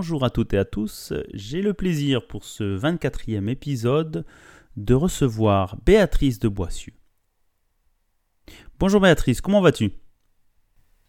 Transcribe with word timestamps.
Bonjour 0.00 0.24
à 0.24 0.30
toutes 0.30 0.54
et 0.54 0.58
à 0.58 0.64
tous, 0.64 1.12
j'ai 1.34 1.60
le 1.60 1.74
plaisir 1.74 2.26
pour 2.26 2.42
ce 2.46 2.64
24e 2.64 3.50
épisode 3.50 4.24
de 4.78 4.94
recevoir 4.94 5.76
Béatrice 5.84 6.38
de 6.38 6.48
Boissieu. 6.48 6.94
Bonjour 8.78 9.02
Béatrice, 9.02 9.42
comment 9.42 9.60
vas-tu? 9.60 9.92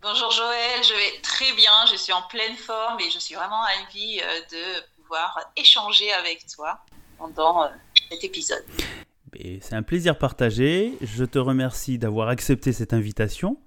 Bonjour 0.01 0.29
Joël, 0.31 0.83
je 0.83 0.91
vais 0.91 1.21
très 1.21 1.53
bien, 1.53 1.71
je 1.89 1.95
suis 1.95 2.11
en 2.11 2.23
pleine 2.23 2.57
forme 2.57 2.99
et 2.99 3.09
je 3.09 3.19
suis 3.19 3.33
vraiment 3.33 3.61
ravie 3.61 4.19
euh, 4.19 4.41
de 4.51 5.01
pouvoir 5.01 5.39
échanger 5.55 6.11
avec 6.11 6.45
toi 6.53 6.83
pendant 7.17 7.63
euh, 7.63 7.67
cet 8.09 8.25
épisode. 8.25 8.65
C'est 9.61 9.73
un 9.73 9.83
plaisir 9.83 10.17
partagé, 10.17 10.97
je 11.01 11.23
te 11.23 11.39
remercie 11.39 11.97
d'avoir 11.97 12.27
accepté 12.27 12.73
cette 12.73 12.91
invitation. 12.91 13.57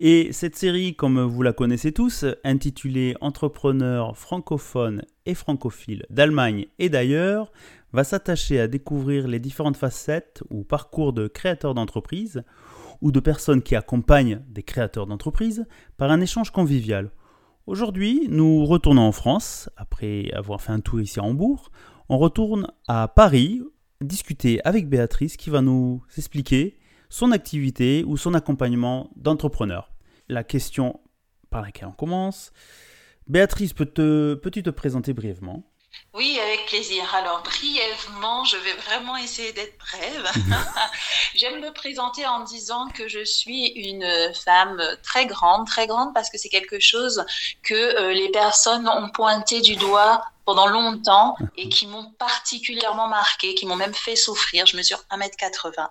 Et 0.00 0.32
cette 0.32 0.54
série, 0.54 0.94
comme 0.94 1.20
vous 1.20 1.42
la 1.42 1.52
connaissez 1.52 1.90
tous, 1.90 2.24
intitulée 2.44 3.16
Entrepreneurs 3.20 4.16
francophones 4.16 5.02
et 5.26 5.34
francophiles 5.34 6.06
d'Allemagne 6.08 6.66
et 6.78 6.88
d'ailleurs, 6.88 7.50
va 7.92 8.04
s'attacher 8.04 8.60
à 8.60 8.68
découvrir 8.68 9.26
les 9.26 9.40
différentes 9.40 9.76
facettes 9.76 10.44
ou 10.50 10.62
parcours 10.62 11.12
de 11.12 11.26
créateurs 11.26 11.74
d'entreprises 11.74 12.44
ou 13.00 13.10
de 13.10 13.18
personnes 13.18 13.60
qui 13.60 13.74
accompagnent 13.74 14.40
des 14.48 14.62
créateurs 14.62 15.08
d'entreprises 15.08 15.66
par 15.96 16.12
un 16.12 16.20
échange 16.20 16.52
convivial. 16.52 17.10
Aujourd'hui, 17.66 18.28
nous 18.28 18.64
retournons 18.66 19.02
en 19.02 19.12
France, 19.12 19.68
après 19.76 20.30
avoir 20.32 20.62
fait 20.62 20.72
un 20.72 20.80
tour 20.80 21.00
ici 21.00 21.18
à 21.18 21.24
Hambourg. 21.24 21.72
On 22.08 22.18
retourne 22.18 22.68
à 22.86 23.08
Paris 23.08 23.62
discuter 24.00 24.60
avec 24.64 24.88
Béatrice 24.88 25.36
qui 25.36 25.50
va 25.50 25.60
nous 25.60 26.04
expliquer 26.16 26.78
son 27.08 27.32
activité 27.32 28.04
ou 28.06 28.16
son 28.16 28.34
accompagnement 28.34 29.10
d'entrepreneur. 29.16 29.90
La 30.28 30.44
question 30.44 31.00
par 31.50 31.62
laquelle 31.62 31.88
on 31.88 31.92
commence. 31.92 32.52
Béatrice, 33.26 33.72
peux-tu 33.72 34.62
te 34.62 34.70
présenter 34.70 35.12
brièvement? 35.12 35.64
Oui, 36.14 36.38
avec 36.42 36.66
plaisir. 36.66 37.04
Alors, 37.14 37.42
brièvement, 37.42 38.44
je 38.44 38.56
vais 38.56 38.72
vraiment 38.74 39.16
essayer 39.16 39.52
d'être 39.52 39.78
brève. 39.78 40.26
J'aime 41.34 41.60
me 41.60 41.72
présenter 41.72 42.26
en 42.26 42.40
disant 42.40 42.88
que 42.88 43.08
je 43.08 43.24
suis 43.24 43.66
une 43.68 44.06
femme 44.44 44.82
très 45.02 45.26
grande, 45.26 45.66
très 45.66 45.86
grande 45.86 46.14
parce 46.14 46.30
que 46.30 46.38
c'est 46.38 46.48
quelque 46.48 46.80
chose 46.80 47.24
que 47.62 47.74
euh, 47.74 48.12
les 48.12 48.30
personnes 48.30 48.88
ont 48.88 49.10
pointé 49.10 49.60
du 49.60 49.76
doigt 49.76 50.22
pendant 50.44 50.66
longtemps 50.66 51.36
et 51.56 51.68
qui 51.68 51.86
m'ont 51.86 52.10
particulièrement 52.12 53.08
marqué, 53.08 53.54
qui 53.54 53.66
m'ont 53.66 53.76
même 53.76 53.94
fait 53.94 54.16
souffrir. 54.16 54.66
Je 54.66 54.76
mesure 54.76 54.98
1m81. 55.10 55.88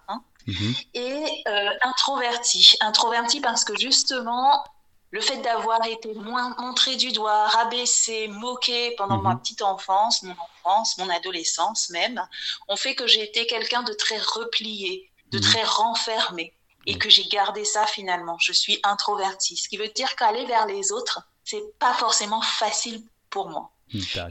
Mhm. 0.48 0.76
Et 0.94 1.44
euh, 1.48 1.70
introvertie. 1.84 2.76
Introvertie 2.80 3.42
parce 3.42 3.64
que 3.64 3.78
justement, 3.78 4.64
le 5.12 5.22
fait 5.22 5.38
d'avoir 5.38 5.86
été 5.86 6.14
moins 6.14 6.56
montré 6.58 6.95
du 6.95 7.12
doigt, 7.12 7.48
rabaissé, 7.48 8.28
moqué 8.28 8.95
pendant 8.98 9.22
ma 9.22 9.31
mhm. 9.31 9.40
petite 9.40 9.62
enfance, 9.62 10.23
mon 10.23 10.36
enfance, 10.66 10.98
mon 10.98 11.09
adolescence 11.09 11.90
même, 11.90 12.22
ont 12.68 12.75
fait 12.75 12.95
que 12.95 13.08
j'ai 13.08 13.23
été 13.23 13.45
quelqu'un 13.45 13.84
de 13.84 13.94
très 13.94 14.18
replié, 14.18 15.12
de 15.31 15.38
mhm. 15.38 15.44
très 15.44 15.64
renfermé, 15.64 16.53
et 16.86 16.98
que 16.98 17.09
j'ai 17.09 17.25
gardé 17.25 17.66
ça 17.66 17.86
finalement. 17.86 18.38
Je 18.40 18.53
suis 18.53 18.80
introvertie, 18.84 19.58
ce 19.58 19.68
qui 19.70 19.78
veut 19.78 19.90
dire 19.90 20.16
qu'aller 20.16 20.45
vers 20.45 20.66
les 20.66 20.92
autres, 20.92 21.22
c'est 21.44 21.64
pas 21.80 21.94
forcément 21.94 22.42
facile 22.42 23.03
pour 23.30 23.50
moi. 23.50 23.72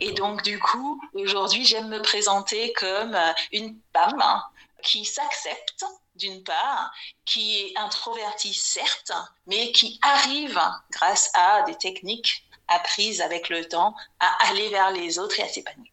Et 0.00 0.12
donc 0.12 0.42
du 0.42 0.58
coup, 0.58 1.00
aujourd'hui, 1.14 1.64
j'aime 1.64 1.88
me 1.88 2.00
présenter 2.02 2.72
comme 2.74 3.14
euh, 3.14 3.32
une 3.52 3.78
femme 3.94 4.20
hein, 4.20 4.42
qui 4.82 5.04
s'accepte, 5.04 5.84
d'une 6.16 6.42
part, 6.42 6.92
qui 7.24 7.58
est 7.58 7.78
introverti 7.78 8.52
certes, 8.54 9.12
mais 9.46 9.72
qui 9.72 9.98
arrive, 10.02 10.58
grâce 10.92 11.30
à 11.34 11.62
des 11.62 11.74
techniques 11.76 12.46
apprises 12.68 13.20
avec 13.20 13.48
le 13.48 13.64
temps, 13.64 13.94
à 14.20 14.48
aller 14.48 14.68
vers 14.70 14.92
les 14.92 15.18
autres 15.18 15.38
et 15.40 15.42
à 15.42 15.48
s'épanouir. 15.48 15.90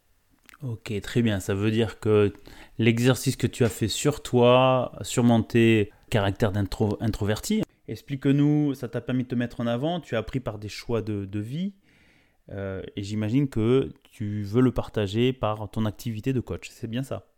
Ok, 0.61 0.93
très 1.01 1.21
bien. 1.21 1.39
Ça 1.39 1.53
veut 1.53 1.71
dire 1.71 1.99
que 1.99 2.33
l'exercice 2.77 3.35
que 3.35 3.47
tu 3.47 3.65
as 3.65 3.69
fait 3.69 3.89
sur 3.89 4.23
toi, 4.23 4.93
surmonter 5.01 5.91
caractère 6.09 6.51
d'introverti, 6.51 7.63
explique-nous, 7.87 8.73
ça 8.73 8.87
t'a 8.87 9.01
permis 9.01 9.23
de 9.23 9.29
te 9.29 9.35
mettre 9.35 9.59
en 9.59 9.67
avant, 9.67 9.99
tu 9.99 10.15
as 10.15 10.19
appris 10.19 10.39
par 10.39 10.59
des 10.59 10.69
choix 10.69 11.01
de, 11.01 11.39
vie, 11.39 11.73
euh, 12.49 12.81
et 12.95 13.03
j'imagine 13.03 13.49
que 13.49 13.91
tu 14.03 14.43
veux 14.43 14.61
le 14.61 14.71
partager 14.71 15.33
par 15.33 15.69
ton 15.69 15.85
activité 15.85 16.33
de 16.33 16.39
coach. 16.39 16.69
C'est 16.71 16.87
bien 16.87 17.03
ça 17.03 17.32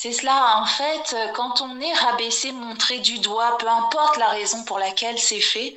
c'est 0.00 0.12
cela, 0.12 0.60
en 0.60 0.64
fait, 0.64 1.16
quand 1.34 1.60
on 1.60 1.80
est 1.80 1.92
rabaissé, 1.92 2.52
montré 2.52 3.00
du 3.00 3.18
doigt, 3.18 3.58
peu 3.58 3.66
importe 3.66 4.16
la 4.16 4.28
raison 4.28 4.62
pour 4.62 4.78
laquelle 4.78 5.18
c'est 5.18 5.40
fait, 5.40 5.74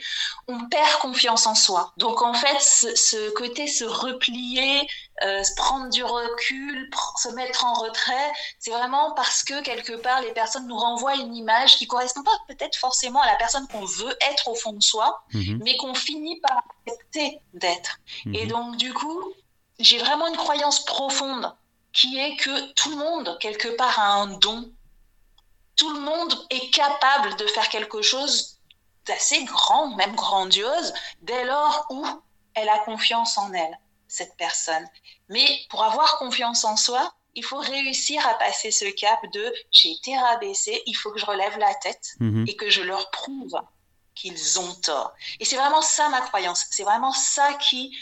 on 0.48 0.68
perd 0.68 1.00
confiance 1.00 1.48
en 1.48 1.56
soi. 1.56 1.92
Donc 1.98 2.22
en 2.22 2.36
fait, 2.36 2.62
ce, 2.62 3.32
côté 3.32 3.66
se 3.66 3.84
replier, 3.84 4.88
euh, 5.24 5.44
se 5.44 5.56
prendre 5.56 5.90
du 5.90 6.04
recul, 6.04 6.88
se 7.18 7.30
mettre 7.30 7.66
en 7.66 7.74
retrait, 7.74 8.32
c'est 8.60 8.70
vraiment 8.70 9.12
parce 9.14 9.44
que 9.44 9.60
quelque 9.64 9.94
part, 9.94 10.22
les 10.22 10.34
personnes 10.34 10.68
nous 10.68 10.78
renvoient 10.78 11.16
une 11.16 11.36
image 11.36 11.78
qui 11.78 11.88
correspond 11.88 12.22
pas 12.22 12.38
peut-être 12.48 12.76
forcément 12.76 13.24
à 13.24 13.26
la 13.26 13.38
personne 13.38 13.68
qu'on 13.70 13.86
veut 13.86 14.16
être 14.30 14.50
au 14.50 14.54
fond 14.54 14.74
de 14.74 14.84
soi, 14.84 15.24
mhm. 15.34 15.62
mais 15.64 15.76
qu'on 15.78 15.96
finit 15.96 16.40
par 16.42 16.62
accepter 16.86 17.42
d'être. 17.56 17.98
Et 18.36 18.44
mhm. 18.44 18.50
donc 18.50 18.78
du 18.78 18.94
coup, 18.94 19.34
j'ai 19.80 19.98
vraiment 19.98 20.28
une 20.28 20.38
croyance 20.38 20.86
profonde 20.86 21.52
qui 21.94 22.18
est 22.20 22.36
que 22.38 22.72
tout 22.74 22.92
le 22.92 22.98
monde, 22.98 23.38
quelque 23.40 23.70
part, 23.70 24.00
a 24.00 24.14
un 24.14 24.28
don. 24.28 24.72
Tout 25.76 25.94
le 25.94 26.00
monde 26.00 26.34
est 26.50 26.74
capable 26.74 27.36
de 27.38 27.48
faire 27.48 27.70
quelque 27.70 28.02
chose 28.02 28.60
d'assez 29.06 29.44
grand, 29.46 29.96
même 29.96 30.16
grandiose, 30.16 30.94
dès 31.22 31.44
lors 31.46 31.88
où 31.90 32.06
elle 32.54 32.70
a 32.70 32.80
confiance 32.80 33.38
en 33.38 33.52
elle, 33.54 33.80
cette 34.08 34.36
personne. 34.38 34.88
Mais 35.30 35.48
pour 35.70 35.84
avoir 35.84 36.18
confiance 36.18 36.64
en 36.66 36.78
soi, 36.78 37.14
il 37.34 37.44
faut 37.44 37.60
réussir 37.60 38.26
à 38.28 38.36
passer 38.36 38.72
ce 38.72 38.86
cap 38.86 39.20
de 39.34 39.54
j'ai 39.72 39.92
été 39.92 40.18
rabaissé, 40.18 40.84
il 40.86 40.94
faut 40.94 41.12
que 41.12 41.20
je 41.20 41.26
relève 41.26 41.58
la 41.58 41.74
tête 41.76 42.16
mhm. 42.20 42.46
et 42.48 42.56
que 42.56 42.70
je 42.70 42.82
leur 42.82 43.10
prouve 43.12 43.60
qu'ils 44.16 44.60
ont 44.60 44.76
tort. 44.76 45.14
Et 45.40 45.46
c'est 45.46 45.56
vraiment 45.56 45.82
ça 45.82 46.10
ma 46.10 46.22
croyance, 46.22 46.66
c'est 46.70 46.84
vraiment 46.84 47.14
ça 47.14 47.54
qui 47.54 47.98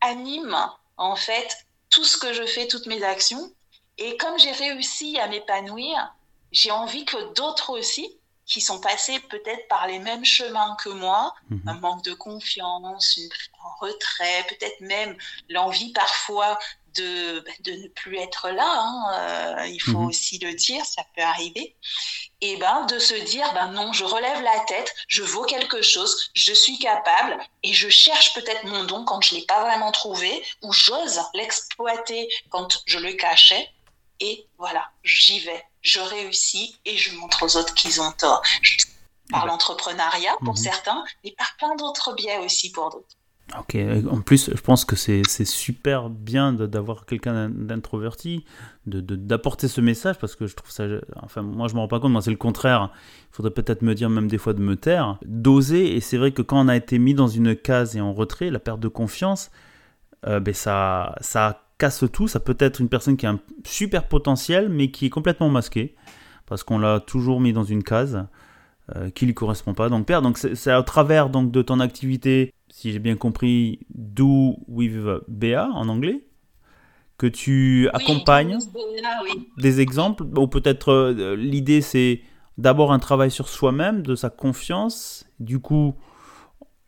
anime 0.00 0.56
en 0.96 1.16
fait 1.16 1.65
tout 1.90 2.04
ce 2.04 2.16
que 2.16 2.32
je 2.32 2.44
fais, 2.44 2.68
toutes 2.68 2.86
mes 2.86 3.02
actions. 3.02 3.52
Et 3.98 4.16
comme 4.16 4.38
j'ai 4.38 4.52
réussi 4.52 5.18
à 5.18 5.28
m'épanouir, 5.28 6.14
j'ai 6.52 6.70
envie 6.70 7.04
que 7.04 7.32
d'autres 7.34 7.70
aussi, 7.70 8.18
qui 8.46 8.60
sont 8.60 8.80
passés 8.80 9.18
peut-être 9.28 9.66
par 9.68 9.88
les 9.88 9.98
mêmes 9.98 10.24
chemins 10.24 10.76
que 10.82 10.88
moi, 10.88 11.34
mhm. 11.50 11.62
un 11.66 11.74
manque 11.74 12.04
de 12.04 12.14
confiance, 12.14 13.16
une 13.16 13.28
retrait, 13.80 14.46
peut-être 14.48 14.80
même 14.80 15.16
l'envie 15.48 15.92
parfois 15.92 16.58
de, 16.96 17.40
bah, 17.40 17.52
de 17.60 17.72
ne 17.72 17.88
plus 17.88 18.16
être 18.18 18.50
là, 18.50 18.68
hein, 18.68 19.12
euh, 19.14 19.66
il 19.66 19.80
faut 19.80 19.98
mhm. 19.98 20.06
aussi 20.06 20.38
le 20.38 20.54
dire, 20.54 20.84
ça 20.84 21.02
peut 21.14 21.22
arriver, 21.22 21.76
et 22.40 22.56
ben 22.56 22.86
de 22.86 22.98
se 22.98 23.14
dire, 23.14 23.50
ben 23.54 23.68
non, 23.68 23.92
je 23.92 24.04
relève 24.04 24.42
la 24.42 24.58
tête, 24.66 24.94
je 25.08 25.22
vaux 25.22 25.44
quelque 25.44 25.82
chose, 25.82 26.30
je 26.34 26.52
suis 26.52 26.78
capable, 26.78 27.38
et 27.62 27.72
je 27.72 27.88
cherche 27.88 28.34
peut-être 28.34 28.64
mon 28.64 28.84
don 28.84 29.04
quand 29.04 29.20
je 29.22 29.34
ne 29.34 29.40
l'ai 29.40 29.46
pas 29.46 29.62
vraiment 29.62 29.92
trouvé, 29.92 30.44
ou 30.62 30.72
j'ose 30.72 31.20
l'exploiter 31.34 32.28
quand 32.50 32.82
je 32.86 32.98
le 32.98 33.12
cachais, 33.14 33.70
et 34.20 34.46
voilà, 34.58 34.88
j'y 35.04 35.40
vais, 35.40 35.64
je 35.82 36.00
réussis, 36.00 36.78
et 36.84 36.96
je 36.96 37.14
montre 37.16 37.42
aux 37.44 37.56
autres 37.56 37.74
qu'ils 37.74 38.00
ont 38.00 38.12
tort. 38.12 38.42
Par 39.30 39.44
l'entrepreneuriat 39.44 40.36
pour 40.44 40.54
mhm. 40.54 40.62
certains, 40.62 41.04
mais 41.24 41.32
par 41.32 41.56
plein 41.56 41.74
d'autres 41.74 42.12
biais 42.14 42.38
aussi 42.38 42.70
pour 42.70 42.90
d'autres. 42.90 43.15
Ok, 43.54 43.76
en 44.10 44.20
plus, 44.22 44.50
je 44.52 44.60
pense 44.60 44.84
que 44.84 44.96
c'est 44.96 45.22
super 45.44 46.10
bien 46.10 46.52
d'avoir 46.52 47.06
quelqu'un 47.06 47.48
d'introverti, 47.48 48.44
d'apporter 48.86 49.68
de, 49.68 49.72
ce 49.72 49.80
message, 49.80 50.18
parce 50.18 50.34
que 50.34 50.48
je 50.48 50.56
trouve 50.56 50.70
ça. 50.70 50.84
Enfin, 51.22 51.42
moi, 51.42 51.68
je 51.68 51.74
me 51.74 51.78
rends 51.78 51.86
pas 51.86 52.00
compte, 52.00 52.10
moi, 52.10 52.22
c'est 52.22 52.32
le 52.32 52.36
contraire. 52.36 52.90
Il 53.30 53.36
faudrait 53.36 53.52
peut-être 53.52 53.82
me 53.82 53.94
dire, 53.94 54.10
même 54.10 54.26
des 54.26 54.38
fois, 54.38 54.52
de 54.52 54.60
me 54.60 54.74
taire, 54.74 55.18
d'oser. 55.24 55.94
Et 55.94 56.00
c'est 56.00 56.16
vrai 56.16 56.32
que 56.32 56.42
quand 56.42 56.60
on 56.60 56.66
a 56.66 56.74
été 56.74 56.98
mis 56.98 57.14
dans 57.14 57.28
une 57.28 57.54
case 57.54 57.96
et 57.96 58.00
en 58.00 58.12
retrait, 58.12 58.50
la 58.50 58.58
perte 58.58 58.80
de 58.80 58.88
confiance, 58.88 59.52
euh, 60.26 60.40
ben 60.40 60.52
ça, 60.52 61.14
ça 61.20 61.62
casse 61.78 62.04
tout. 62.12 62.26
Ça 62.26 62.40
peut 62.40 62.56
être 62.58 62.80
une 62.80 62.88
personne 62.88 63.16
qui 63.16 63.26
a 63.26 63.30
un 63.30 63.40
super 63.64 64.08
potentiel, 64.08 64.68
mais 64.68 64.90
qui 64.90 65.06
est 65.06 65.10
complètement 65.10 65.50
masquée, 65.50 65.94
parce 66.46 66.64
qu'on 66.64 66.78
l'a 66.80 66.98
toujours 66.98 67.40
mis 67.40 67.52
dans 67.52 67.64
une 67.64 67.84
case. 67.84 68.26
Euh, 68.94 69.10
qui 69.10 69.26
lui 69.26 69.34
correspond 69.34 69.74
pas 69.74 69.88
donc 69.88 70.06
perdre 70.06 70.28
donc 70.28 70.38
c'est 70.38 70.70
à 70.70 70.80
travers 70.84 71.28
donc 71.28 71.50
de 71.50 71.60
ton 71.60 71.80
activité 71.80 72.54
si 72.76 72.92
j'ai 72.92 72.98
bien 72.98 73.16
compris, 73.16 73.80
Do 73.88 74.58
with 74.68 74.92
Béa 75.28 75.70
en 75.72 75.88
anglais, 75.88 76.26
que 77.16 77.26
tu 77.26 77.88
accompagnes 77.94 78.58
des 79.56 79.80
exemples, 79.80 80.24
ou 80.24 80.46
peut-être 80.46 80.92
euh, 80.92 81.36
l'idée 81.36 81.80
c'est 81.80 82.20
d'abord 82.58 82.92
un 82.92 82.98
travail 82.98 83.30
sur 83.30 83.48
soi-même, 83.48 84.02
de 84.02 84.14
sa 84.14 84.28
confiance, 84.28 85.24
du 85.40 85.58
coup 85.58 85.94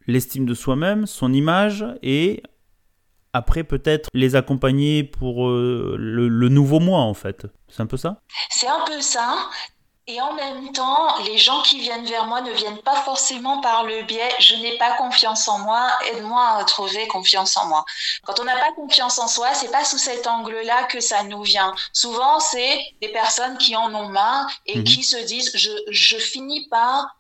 l'estime 0.07 0.45
de 0.45 0.53
soi-même, 0.53 1.07
son 1.07 1.33
image, 1.33 1.87
et 2.03 2.43
après 3.33 3.65
peut-être 3.65 4.11
les 4.13 4.37
accompagner 4.37 5.05
pour 5.05 5.49
euh, 5.49 5.97
le, 5.99 6.29
le 6.29 6.49
nouveau 6.51 6.81
moi 6.81 7.01
en 7.01 7.15
fait. 7.15 7.47
C'est 7.67 7.81
un 7.81 7.87
peu 7.87 7.97
ça? 7.97 8.21
C'est 8.51 8.69
un 8.69 8.85
peu 8.87 9.01
ça. 9.01 9.39
Et 10.11 10.23
en 10.23 10.33
même 10.33 10.73
temps, 10.73 11.19
les 11.25 11.37
gens 11.37 11.61
qui 11.61 11.81
viennent 11.81 12.07
vers 12.07 12.25
moi 12.25 12.41
ne 12.41 12.51
viennent 12.53 12.81
pas 12.81 12.97
forcément 13.03 13.61
par 13.61 13.85
le 13.85 14.03
biais 14.05 14.31
je 14.39 14.55
n'ai 14.57 14.79
pas 14.79 14.97
confiance 14.97 15.47
en 15.49 15.59
moi, 15.59 15.87
aide-moi 16.07 16.43
à 16.57 16.65
trouver 16.65 17.07
confiance 17.09 17.59
en 17.59 17.67
moi. 17.67 17.85
Quand 18.25 18.41
on 18.41 18.45
n'a 18.45 18.57
pas 18.57 18.73
confiance 18.73 19.19
en 19.19 19.29
soi, 19.29 19.53
c'est 19.53 19.71
pas 19.71 19.85
sous 19.85 19.99
cet 19.99 20.27
angle-là 20.27 20.85
que 20.85 21.01
ça 21.01 21.25
nous 21.25 21.43
vient. 21.43 21.75
Souvent, 21.93 22.41
c'est 22.41 22.81
des 23.03 23.09
personnes 23.09 23.59
qui 23.59 23.77
en 23.77 23.95
ont 23.95 24.09
marre 24.09 24.51
et 24.65 24.79
mhm. 24.79 24.85
qui 24.85 25.05
se 25.05 25.19
disent 25.19 25.51
je, 25.55 25.71
je 25.91 26.17
finis 26.17 26.67
par 26.71 27.15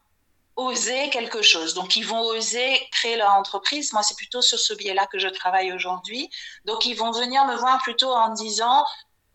oser 0.57 1.11
quelque 1.11 1.43
chose. 1.43 1.75
Donc, 1.75 1.95
ils 1.95 2.07
vont 2.07 2.21
oser 2.21 2.81
créer 2.91 3.17
leur 3.17 3.33
entreprise. 3.33 3.93
Moi, 3.93 4.03
c'est 4.03 4.17
plutôt 4.17 4.41
sur 4.41 4.59
ce 4.59 4.73
biais-là 4.73 5.07
que 5.07 5.19
je 5.19 5.29
travaille 5.29 5.73
aujourd'hui. 5.73 6.31
Donc, 6.65 6.87
ils 6.87 6.95
vont 6.95 7.13
venir 7.13 7.45
me 7.45 7.55
voir 7.55 7.81
plutôt 7.83 8.11
en 8.11 8.31
disant, 8.31 8.85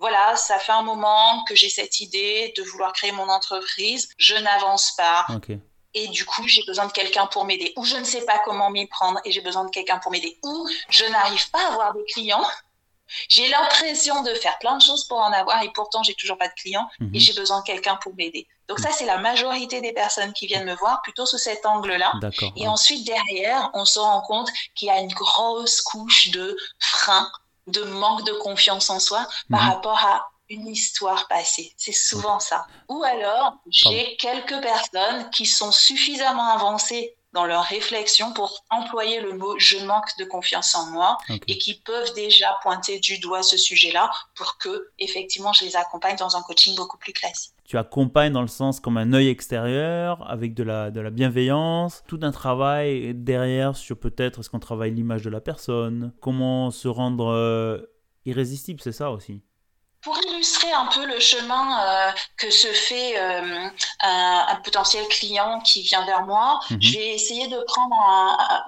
voilà, 0.04 0.36
ça 0.36 0.60
fait 0.60 0.74
un 0.74 0.82
moment 0.82 1.46
que 1.46 1.56
j'ai 1.56 1.70
cette 1.70 2.02
idée 2.02 2.54
de 2.58 2.64
vouloir 2.64 2.92
créer 2.92 3.14
mon 3.14 3.30
entreprise, 3.30 4.10
je 4.18 4.36
n'avance 4.36 4.92
pas. 4.98 5.26
Et 5.94 6.10
du 6.10 6.26
coup, 6.26 6.46
j'ai 6.46 6.62
besoin 6.66 6.88
de 6.88 6.92
quelqu'un 6.92 7.26
pour 7.28 7.46
m'aider. 7.46 7.72
Ou 7.78 7.86
je 7.86 7.96
ne 7.96 8.04
sais 8.04 8.26
pas 8.26 8.38
comment 8.44 8.70
m'y 8.70 8.86
prendre 8.88 9.22
et 9.24 9.32
j'ai 9.32 9.40
besoin 9.40 9.64
de 9.64 9.70
quelqu'un 9.70 10.00
pour 10.00 10.12
m'aider. 10.12 10.38
Ou 10.44 10.68
je 10.90 11.06
n'arrive 11.06 11.50
pas 11.52 11.66
à 11.66 11.72
avoir 11.72 11.94
des 11.94 12.04
clients. 12.04 12.46
J'ai 13.30 13.48
l'impression 13.48 14.24
de 14.24 14.34
faire 14.34 14.60
plein 14.60 14.76
de 14.76 14.82
choses 14.82 15.06
pour 15.08 15.20
en 15.20 15.32
avoir 15.32 15.64
et 15.64 15.72
pourtant 15.74 16.04
j'ai 16.04 16.16
toujours 16.16 16.38
pas 16.38 16.50
de 16.50 16.54
clients 16.54 16.90
et 17.00 17.04
mhm. 17.06 17.20
j'ai 17.20 17.34
besoin 17.34 17.62
de 17.62 17.64
quelqu'un 17.64 17.96
pour 17.96 18.14
m'aider. 18.16 18.46
Donc 18.68 18.80
ça, 18.80 18.92
c'est 18.92 19.06
la 19.06 19.20
majorité 19.20 19.80
des 19.80 19.94
personnes 19.94 20.34
qui 20.34 20.48
viennent 20.48 20.66
me 20.66 20.76
voir 20.76 21.02
plutôt 21.04 21.26
sous 21.26 21.38
cet 21.38 21.66
angle-là. 21.66 22.12
Et 22.58 22.68
ensuite, 22.68 23.06
derrière, 23.06 23.70
on 23.74 23.86
se 23.86 24.00
rend 24.00 24.20
compte 24.22 24.50
qu'il 24.76 24.90
y 24.90 24.92
a 24.92 25.00
une 25.00 25.14
grosse 25.14 25.80
couche 25.82 26.30
de 26.32 26.58
frein, 26.80 27.32
de 27.68 27.83
manque 27.83 28.25
de 28.25 28.33
confiance 28.33 28.89
en 28.89 29.00
soi 29.00 29.27
par 29.50 29.63
mhm. 29.63 29.69
rapport 29.69 30.06
à 30.06 30.27
une 30.50 30.68
histoire 30.68 31.27
passée. 31.27 31.74
C'est 31.77 31.94
souvent 31.94 32.39
ça. 32.39 32.68
Ou 32.89 33.04
alors, 33.04 33.56
j'ai 33.69 34.15
quelques 34.18 34.62
personnes 34.62 35.30
qui 35.31 35.45
sont 35.45 35.71
suffisamment 35.71 36.50
avancées 36.50 37.15
dans 37.33 37.45
leur 37.45 37.63
réflexion 37.63 38.31
pour 38.33 38.63
employer 38.69 39.19
le 39.19 39.33
mot 39.33 39.57
je 39.57 39.77
manque 39.80 40.15
de 40.18 40.25
confiance 40.25 40.75
en 40.75 40.86
moi 40.92 41.18
et 41.48 41.57
qui 41.57 41.74
peuvent 41.81 42.13
déjà 42.13 42.57
pointer 42.62 43.00
du 43.00 43.18
doigt 43.18 43.42
ce 43.42 43.57
sujet-là 43.57 44.12
pour 44.36 44.57
que 44.60 44.92
effectivement 45.00 45.51
je 45.51 45.65
les 45.65 45.75
accompagne 45.75 46.15
dans 46.15 46.38
un 46.38 46.44
coaching 46.44 46.75
beaucoup 46.75 46.98
plus 46.98 47.13
classique. 47.13 47.54
Tu 47.74 47.78
accompagnes 47.80 48.34
dans 48.34 48.44
le 48.44 48.48
sens 48.48 48.80
comme 48.80 48.98
un 48.98 49.14
œil 49.14 49.30
extérieur 49.30 50.30
avec 50.30 50.54
de 50.54 50.62
la, 50.62 50.92
de 50.92 51.02
la 51.02 51.10
bienveillance, 51.10 52.04
tout 52.06 52.20
un 52.22 52.30
travail 52.30 53.16
derrière 53.16 53.75
sur 53.75 53.98
peut-être 53.98 54.42
est-ce 54.42 54.52
qu'on 54.52 54.60
travaille 54.60 54.92
l'image 54.92 55.24
de 55.24 55.31
la 55.31 55.42
personne, 55.42 56.14
comment 56.22 56.70
se 56.70 56.88
rendre 56.88 57.30
euh, 57.30 57.80
irrésistible, 58.28 58.80
c'est 58.80 58.92
ça 58.92 59.10
aussi. 59.10 59.42
Pour 60.04 60.18
illustrer 60.28 60.72
un 60.74 60.86
peu 60.88 61.06
le 61.06 61.18
chemin 61.22 61.80
euh, 61.82 62.12
que 62.38 62.52
se 62.52 62.68
fait 62.68 63.18
euh, 63.18 63.70
un, 64.02 64.56
potentiel 64.64 65.08
client 65.08 65.62
qui 65.62 65.82
vient 65.82 66.06
vers 66.06 66.24
moi, 66.24 66.60
mhm. 66.70 66.82
je 66.82 66.98
vais 66.98 67.10
essayer 67.10 67.48
de 67.48 67.58
prendre 67.68 67.96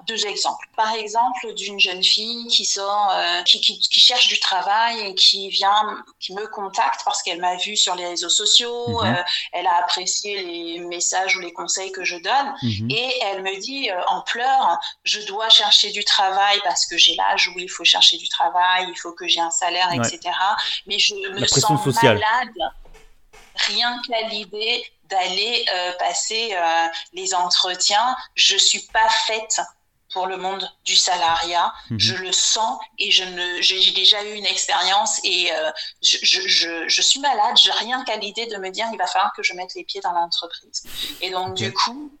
deux 0.06 0.26
exemples. 0.26 0.66
Par 0.76 0.94
exemple, 0.94 1.52
d'une 1.54 1.78
jeune 1.78 2.02
fille 2.02 2.46
qui 2.46 2.64
sort, 2.64 3.10
euh, 3.12 3.42
qui, 3.42 3.60
qui, 3.60 3.78
qui, 3.78 4.00
cherche 4.00 4.28
du 4.28 4.40
travail 4.40 5.00
et 5.00 5.14
qui 5.14 5.50
vient, 5.50 6.02
qui 6.20 6.32
me 6.32 6.46
contacte 6.46 7.02
parce 7.04 7.22
qu'elle 7.22 7.40
m'a 7.40 7.56
vu 7.56 7.76
sur 7.76 7.94
les 7.96 8.06
réseaux 8.06 8.30
sociaux, 8.30 9.02
mhm. 9.02 9.22
elle 9.52 9.66
a 9.66 9.76
apprécié 9.76 10.42
les 10.42 10.78
messages 10.80 11.36
ou 11.36 11.40
les 11.40 11.52
conseils 11.52 11.92
que 11.92 12.04
je 12.04 12.16
donne 12.16 12.54
mhm. 12.62 12.90
et 12.90 13.12
elle 13.24 13.42
me 13.42 13.60
dit 13.60 13.90
en 14.08 14.22
pleurs, 14.22 14.78
je 15.04 15.20
dois 15.20 15.50
chercher 15.50 15.90
du 15.90 16.02
travail 16.02 16.60
parce 16.64 16.86
que 16.86 16.96
j'ai 16.96 17.14
l'âge 17.14 17.48
où 17.48 17.58
il 17.58 17.68
faut 17.68 17.84
chercher 17.84 18.16
du 18.16 18.28
travail, 18.30 18.86
il 18.88 18.98
faut 18.98 19.12
que 19.12 19.28
j'ai 19.28 19.40
un 19.40 19.50
salaire, 19.50 19.92
etc. 19.92 20.34
Mais 20.86 20.98
je 20.98 21.25
me 21.30 21.46
sens 21.46 21.82
sociale. 21.82 22.18
malade 22.18 22.72
rien 23.56 24.00
qu'à 24.06 24.22
l'idée 24.28 24.84
d'aller 25.04 25.64
euh, 25.72 25.92
passer 25.98 26.54
euh, 26.54 26.86
les 27.12 27.34
entretiens. 27.34 28.16
Je 28.34 28.56
suis 28.56 28.80
pas 28.92 29.08
faite 29.26 29.60
pour 30.12 30.26
le 30.26 30.36
monde 30.36 30.68
du 30.84 30.96
salariat. 30.96 31.72
Mhm. 31.90 32.00
Je 32.00 32.14
le 32.16 32.32
sens 32.32 32.78
et 32.98 33.10
je 33.10 33.24
ne, 33.24 33.60
j'ai 33.60 33.90
déjà 33.92 34.22
eu 34.24 34.34
une 34.34 34.46
expérience 34.46 35.20
et 35.24 35.52
euh, 35.52 35.70
je, 36.02 36.18
je, 36.22 36.88
je, 36.88 37.02
suis 37.02 37.20
malade. 37.20 37.56
J'ai 37.56 37.72
rien 37.72 38.04
qu'à 38.04 38.16
l'idée 38.16 38.46
de 38.46 38.56
me 38.56 38.70
dire 38.70 38.86
il 38.92 38.98
va 38.98 39.06
falloir 39.06 39.32
que 39.34 39.42
je 39.42 39.52
mette 39.54 39.74
les 39.74 39.84
pieds 39.84 40.00
dans 40.00 40.12
l'entreprise. 40.12 40.84
Et 41.20 41.30
donc 41.30 41.54
du 41.54 41.72
coup, 41.72 42.12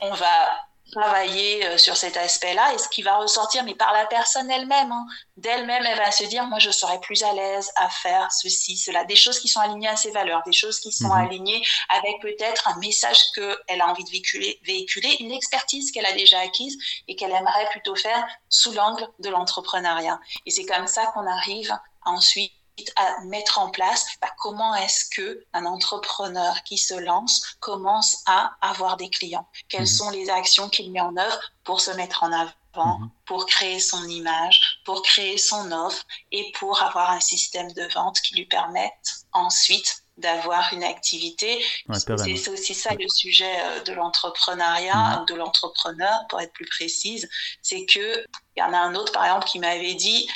on 0.00 0.14
va 0.14 0.48
travailler 0.92 1.66
euh, 1.66 1.78
sur 1.78 1.96
cet 1.96 2.16
aspect-là 2.16 2.74
et 2.74 2.78
ce 2.78 2.88
qui 2.88 3.02
va 3.02 3.16
ressortir, 3.16 3.64
mais 3.64 3.74
par 3.74 3.92
la 3.92 4.06
personne 4.06 4.50
elle-même, 4.50 4.92
hein. 4.92 5.06
d'elle-même, 5.36 5.84
elle 5.84 5.98
va 5.98 6.10
se 6.10 6.24
dire, 6.24 6.44
moi, 6.44 6.58
je 6.58 6.70
serais 6.70 7.00
plus 7.00 7.22
à 7.22 7.32
l'aise 7.32 7.70
à 7.76 7.88
faire 7.88 8.30
ceci, 8.30 8.76
cela, 8.76 9.04
des 9.04 9.16
choses 9.16 9.40
qui 9.40 9.48
sont 9.48 9.60
alignées 9.60 9.88
à 9.88 9.96
ses 9.96 10.10
valeurs, 10.10 10.42
des 10.44 10.52
choses 10.52 10.78
qui 10.80 10.92
sont 10.92 11.08
mhm. 11.08 11.26
alignées 11.26 11.62
avec 11.88 12.20
peut-être 12.20 12.68
un 12.68 12.78
message 12.78 13.18
qu'elle 13.34 13.80
a 13.80 13.88
envie 13.88 14.04
de 14.04 14.10
véhiculer, 14.10 14.60
véhiculer 14.64 15.16
une 15.20 15.32
expertise 15.32 15.90
qu'elle 15.90 16.06
a 16.06 16.12
déjà 16.12 16.40
acquise 16.40 16.76
et 17.08 17.16
qu'elle 17.16 17.32
aimerait 17.32 17.68
plutôt 17.70 17.96
faire 17.96 18.24
sous 18.48 18.72
l'angle 18.72 19.08
de 19.18 19.30
l'entrepreneuriat. 19.30 20.20
Et 20.46 20.50
c'est 20.50 20.66
comme 20.66 20.86
ça 20.86 21.06
qu'on 21.06 21.26
arrive 21.26 21.76
ensuite 22.04 22.52
à 22.96 23.20
mettre 23.24 23.58
en 23.58 23.70
place 23.70 24.06
bah, 24.20 24.30
comment 24.38 24.74
est-ce 24.74 25.04
que 25.14 25.44
un 25.52 25.66
entrepreneur 25.66 26.62
qui 26.64 26.78
se 26.78 26.94
lance 26.94 27.56
commence 27.60 28.22
à 28.26 28.56
avoir 28.60 28.96
des 28.96 29.10
clients? 29.10 29.48
Quelles 29.68 29.82
mhm. 29.82 29.86
sont 29.86 30.10
les 30.10 30.30
actions 30.30 30.68
qu'il 30.68 30.90
met 30.92 31.00
en 31.00 31.16
œuvre 31.16 31.40
pour 31.64 31.80
se 31.80 31.90
mettre 31.92 32.22
en 32.22 32.32
avant 32.32 32.98
mhm. 32.98 33.10
pour 33.26 33.46
créer 33.46 33.80
son 33.80 34.04
image, 34.08 34.80
pour 34.84 35.02
créer 35.02 35.36
son 35.38 35.70
offre 35.72 36.04
et 36.30 36.50
pour 36.58 36.82
avoir 36.82 37.10
un 37.10 37.20
système 37.20 37.70
de 37.72 37.84
vente 37.94 38.20
qui 38.20 38.34
lui 38.34 38.46
permette 38.46 39.26
ensuite 39.32 40.02
d'avoir 40.16 40.72
une 40.72 40.84
activité? 40.84 41.62
c'est 41.92 42.48
aussi 42.48 42.74
ça 42.74 42.94
le 42.94 43.08
sujet 43.08 43.60
euh, 43.64 43.82
de 43.82 43.92
l'entrepreneuriat, 43.92 45.20
mhm. 45.20 45.26
de 45.26 45.34
l'entrepreneur, 45.34 46.26
pour 46.28 46.40
être 46.40 46.52
plus 46.52 46.66
précise. 46.66 47.28
C'est 47.60 47.84
que 47.86 48.24
il 48.56 48.60
y 48.60 48.62
en 48.62 48.72
a 48.72 48.78
un 48.78 48.94
autre, 48.94 49.12
par 49.12 49.24
exemple, 49.24 49.46
qui 49.46 49.58
m'avait 49.58 49.94
dit 49.94 50.28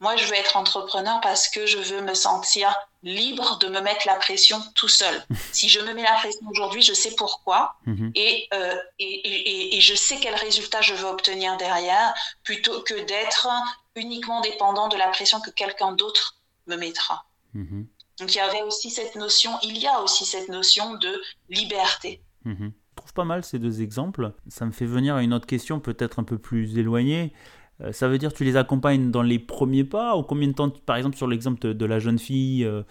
moi, 0.00 0.16
je 0.16 0.24
veux 0.24 0.34
être 0.34 0.56
entrepreneur 0.56 1.20
parce 1.20 1.48
que 1.48 1.66
je 1.66 1.76
veux 1.76 2.00
me 2.00 2.14
sentir 2.14 2.74
libre 3.02 3.58
de 3.58 3.68
me 3.68 3.80
mettre 3.80 4.06
la 4.06 4.16
pression 4.16 4.58
tout 4.74 4.88
seul. 4.88 5.22
si 5.52 5.68
je 5.68 5.80
me 5.80 5.92
mets 5.92 6.02
la 6.02 6.14
pression 6.14 6.46
aujourd'hui, 6.50 6.82
je 6.82 6.94
sais 6.94 7.14
pourquoi 7.16 7.76
mhm. 7.86 8.12
euh, 8.16 8.74
et, 8.98 9.04
et, 9.04 9.76
et, 9.76 9.80
je 9.80 9.94
sais 9.94 10.16
quel 10.20 10.34
résultat 10.34 10.80
je 10.80 10.94
veux 10.94 11.06
obtenir 11.06 11.56
derrière, 11.58 12.14
plutôt 12.42 12.80
que 12.82 12.94
d'être 12.94 13.48
uniquement 13.94 14.40
dépendant 14.40 14.88
de 14.88 14.96
la 14.96 15.08
pression 15.08 15.40
que 15.40 15.50
quelqu'un 15.50 15.92
d'autre 15.92 16.36
me 16.66 16.76
mettra. 16.76 17.24
Mhm. 17.54 17.86
Donc 18.18 18.34
il 18.34 18.36
y 18.36 18.40
avait 18.40 18.62
aussi 18.62 18.90
cette 18.90 19.16
notion, 19.16 19.52
il 19.62 19.78
y 19.78 19.86
a 19.86 20.00
aussi 20.00 20.24
cette 20.24 20.48
notion 20.48 20.94
de 20.94 21.22
liberté. 21.48 22.22
Mhm. 22.44 22.72
Je 22.90 22.96
trouve 22.96 23.12
pas 23.14 23.24
mal 23.24 23.44
ces 23.44 23.58
deux 23.58 23.80
exemples. 23.80 24.32
Ça 24.48 24.66
me 24.66 24.72
fait 24.72 24.84
venir 24.84 25.14
à 25.14 25.22
une 25.22 25.32
autre 25.32 25.46
question 25.46 25.80
peut-être 25.80 26.18
un 26.18 26.24
peu 26.24 26.38
plus 26.38 26.78
éloignée. 26.78 27.32
Euh, 27.82 27.92
ça 27.92 28.08
veut 28.08 28.18
dire 28.18 28.32
que 28.32 28.36
tu 28.36 28.44
les 28.44 28.56
accompagnes 28.56 29.10
dans 29.10 29.22
les 29.22 29.38
premiers 29.38 29.84
pas 29.84 30.16
ou 30.16 30.22
combien 30.22 30.48
de 30.48 30.52
temps, 30.52 30.70
par 30.70 30.96
exemple 30.96 31.16
sur 31.16 31.26
l'exemple 31.26 31.74
de, 31.74 31.86
la 31.86 31.98
jeune 31.98 32.18
fille, 32.18 32.64
euh, 32.64 32.82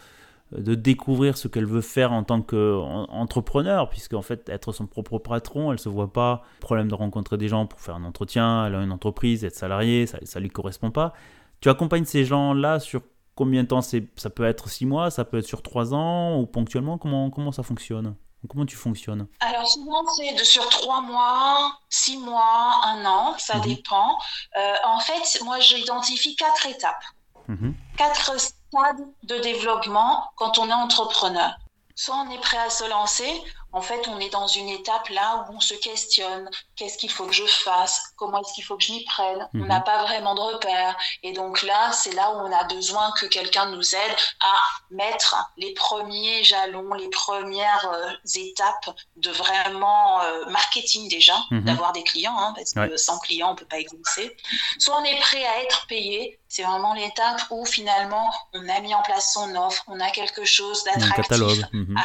de 0.51 0.75
découvrir 0.75 1.37
ce 1.37 1.47
qu'elle 1.47 1.65
veut 1.65 1.81
faire 1.81 2.11
en 2.11 2.23
tant 2.23 2.41
qu'entrepreneur, 2.41 3.89
puisque 3.89 4.13
en 4.13 4.21
fait 4.21 4.49
être 4.49 4.71
son 4.71 4.87
propre 4.87 5.19
patron, 5.19 5.71
elle 5.71 5.79
se 5.79 5.89
voit 5.89 6.11
pas 6.11 6.43
problème 6.59 6.87
de 6.87 6.95
rencontrer 6.95 7.37
des 7.37 7.47
gens 7.47 7.65
pour 7.67 7.79
faire 7.79 7.95
un 7.95 8.03
entretien, 8.03 8.65
elle 8.65 8.75
a 8.75 8.81
une 8.81 8.91
entreprise, 8.91 9.43
être 9.45 9.55
salarié, 9.55 10.07
ça, 10.07 10.17
ne 10.21 10.41
lui 10.41 10.49
correspond 10.49 10.91
pas. 10.91 11.13
Tu 11.61 11.69
accompagnes 11.69 12.05
ces 12.05 12.25
gens-là 12.25 12.79
sur 12.79 13.01
combien 13.35 13.63
de 13.63 13.67
temps? 13.67 13.81
Ça 13.81 14.29
peut 14.29 14.45
être 14.45 14.69
six 14.69 14.85
mois, 14.85 15.11
ça 15.11 15.25
peut 15.25 15.37
être 15.37 15.47
sur 15.47 15.61
trois 15.61 15.93
ans 15.93 16.39
ou 16.39 16.45
ponctuellement. 16.45 16.97
Comment 16.97 17.29
comment 17.29 17.51
ça 17.51 17.63
fonctionne? 17.63 18.15
Comment 18.47 18.65
tu 18.65 18.77
fonctionnes 18.77 19.27
Alors 19.41 19.67
souvent 19.67 20.07
c'est 20.15 20.33
de 20.33 20.43
sur 20.43 20.67
trois 20.69 21.01
mois, 21.01 21.77
six 21.89 22.17
mois, 22.17 22.79
un 22.85 23.05
an, 23.05 23.35
ça 23.37 23.55
mhm. 23.57 23.63
dépend. 23.63 24.17
Euh, 24.57 24.75
en 24.85 24.99
fait, 24.99 25.41
moi 25.43 25.59
j'identifie 25.59 26.35
quatre 26.35 26.65
étapes, 26.67 27.03
mhm. 27.47 27.75
quatre 27.97 28.39
stades 28.39 29.05
de 29.23 29.37
développement 29.39 30.31
quand 30.37 30.57
on 30.57 30.69
est 30.69 30.73
entrepreneur. 30.73 31.53
Soit 31.95 32.15
on 32.15 32.31
est 32.31 32.39
prêt 32.39 32.57
à 32.57 32.69
se 32.69 32.89
lancer, 32.89 33.29
en 33.71 33.81
fait, 33.81 34.07
on 34.07 34.19
est 34.19 34.29
dans 34.29 34.47
une 34.47 34.69
étape 34.69 35.09
là 35.09 35.45
où 35.47 35.55
on 35.55 35.59
se 35.59 35.75
questionne. 35.75 36.49
Qu'est-ce 36.75 36.97
qu'il 36.97 37.11
faut 37.11 37.25
que 37.25 37.33
je 37.33 37.45
fasse? 37.45 38.13
Comment 38.17 38.41
est-ce 38.41 38.53
qu'il 38.53 38.63
faut 38.63 38.77
que 38.77 38.83
je 38.83 38.91
m'y 38.91 39.03
prenne? 39.05 39.47
On 39.53 39.59
mhm. 39.59 39.67
n'a 39.67 39.79
pas 39.79 40.03
vraiment 40.03 40.33
de 40.33 40.39
repères. 40.41 40.97
Et 41.21 41.33
donc 41.33 41.61
là, 41.61 41.91
c'est 41.91 42.13
là 42.13 42.31
où 42.31 42.39
on 42.39 42.51
a 42.51 42.63
besoin 42.63 43.11
que 43.19 43.27
quelqu'un 43.27 43.67
nous 43.67 43.95
aide 43.95 44.15
à 44.41 44.55
mettre 44.89 45.35
les 45.57 45.73
premiers 45.73 46.43
jalons, 46.43 46.93
les 46.93 47.09
premières 47.09 47.89
euh, 47.93 48.11
étapes 48.35 48.89
de 49.17 49.29
vraiment 49.31 50.21
euh, 50.21 50.49
marketing 50.49 51.07
déjà, 51.07 51.35
mhm. 51.51 51.63
d'avoir 51.65 51.93
des 51.93 52.03
clients, 52.03 52.37
hein, 52.37 52.53
parce 52.55 52.73
que 52.73 52.97
sans 52.97 53.19
clients, 53.19 53.51
on 53.51 53.55
peut 53.55 53.65
pas 53.65 53.79
exister. 53.79 54.35
Soit 54.79 54.99
on 54.99 55.03
est 55.03 55.19
prêt 55.19 55.45
à 55.45 55.63
être 55.63 55.85
payé. 55.87 56.39
C'est 56.51 56.63
vraiment 56.63 56.95
l'étape 56.95 57.41
où 57.51 57.63
finalement, 57.63 58.33
on 58.53 58.67
a 58.67 58.79
mis 58.81 58.93
en 58.95 59.03
place 59.03 59.33
son 59.33 59.55
offre, 59.55 59.83
on 59.85 59.99
a 59.99 60.09
quelque 60.09 60.45
chose 60.45 60.83
d'attractif 60.83 61.61
mhm. 61.71 61.95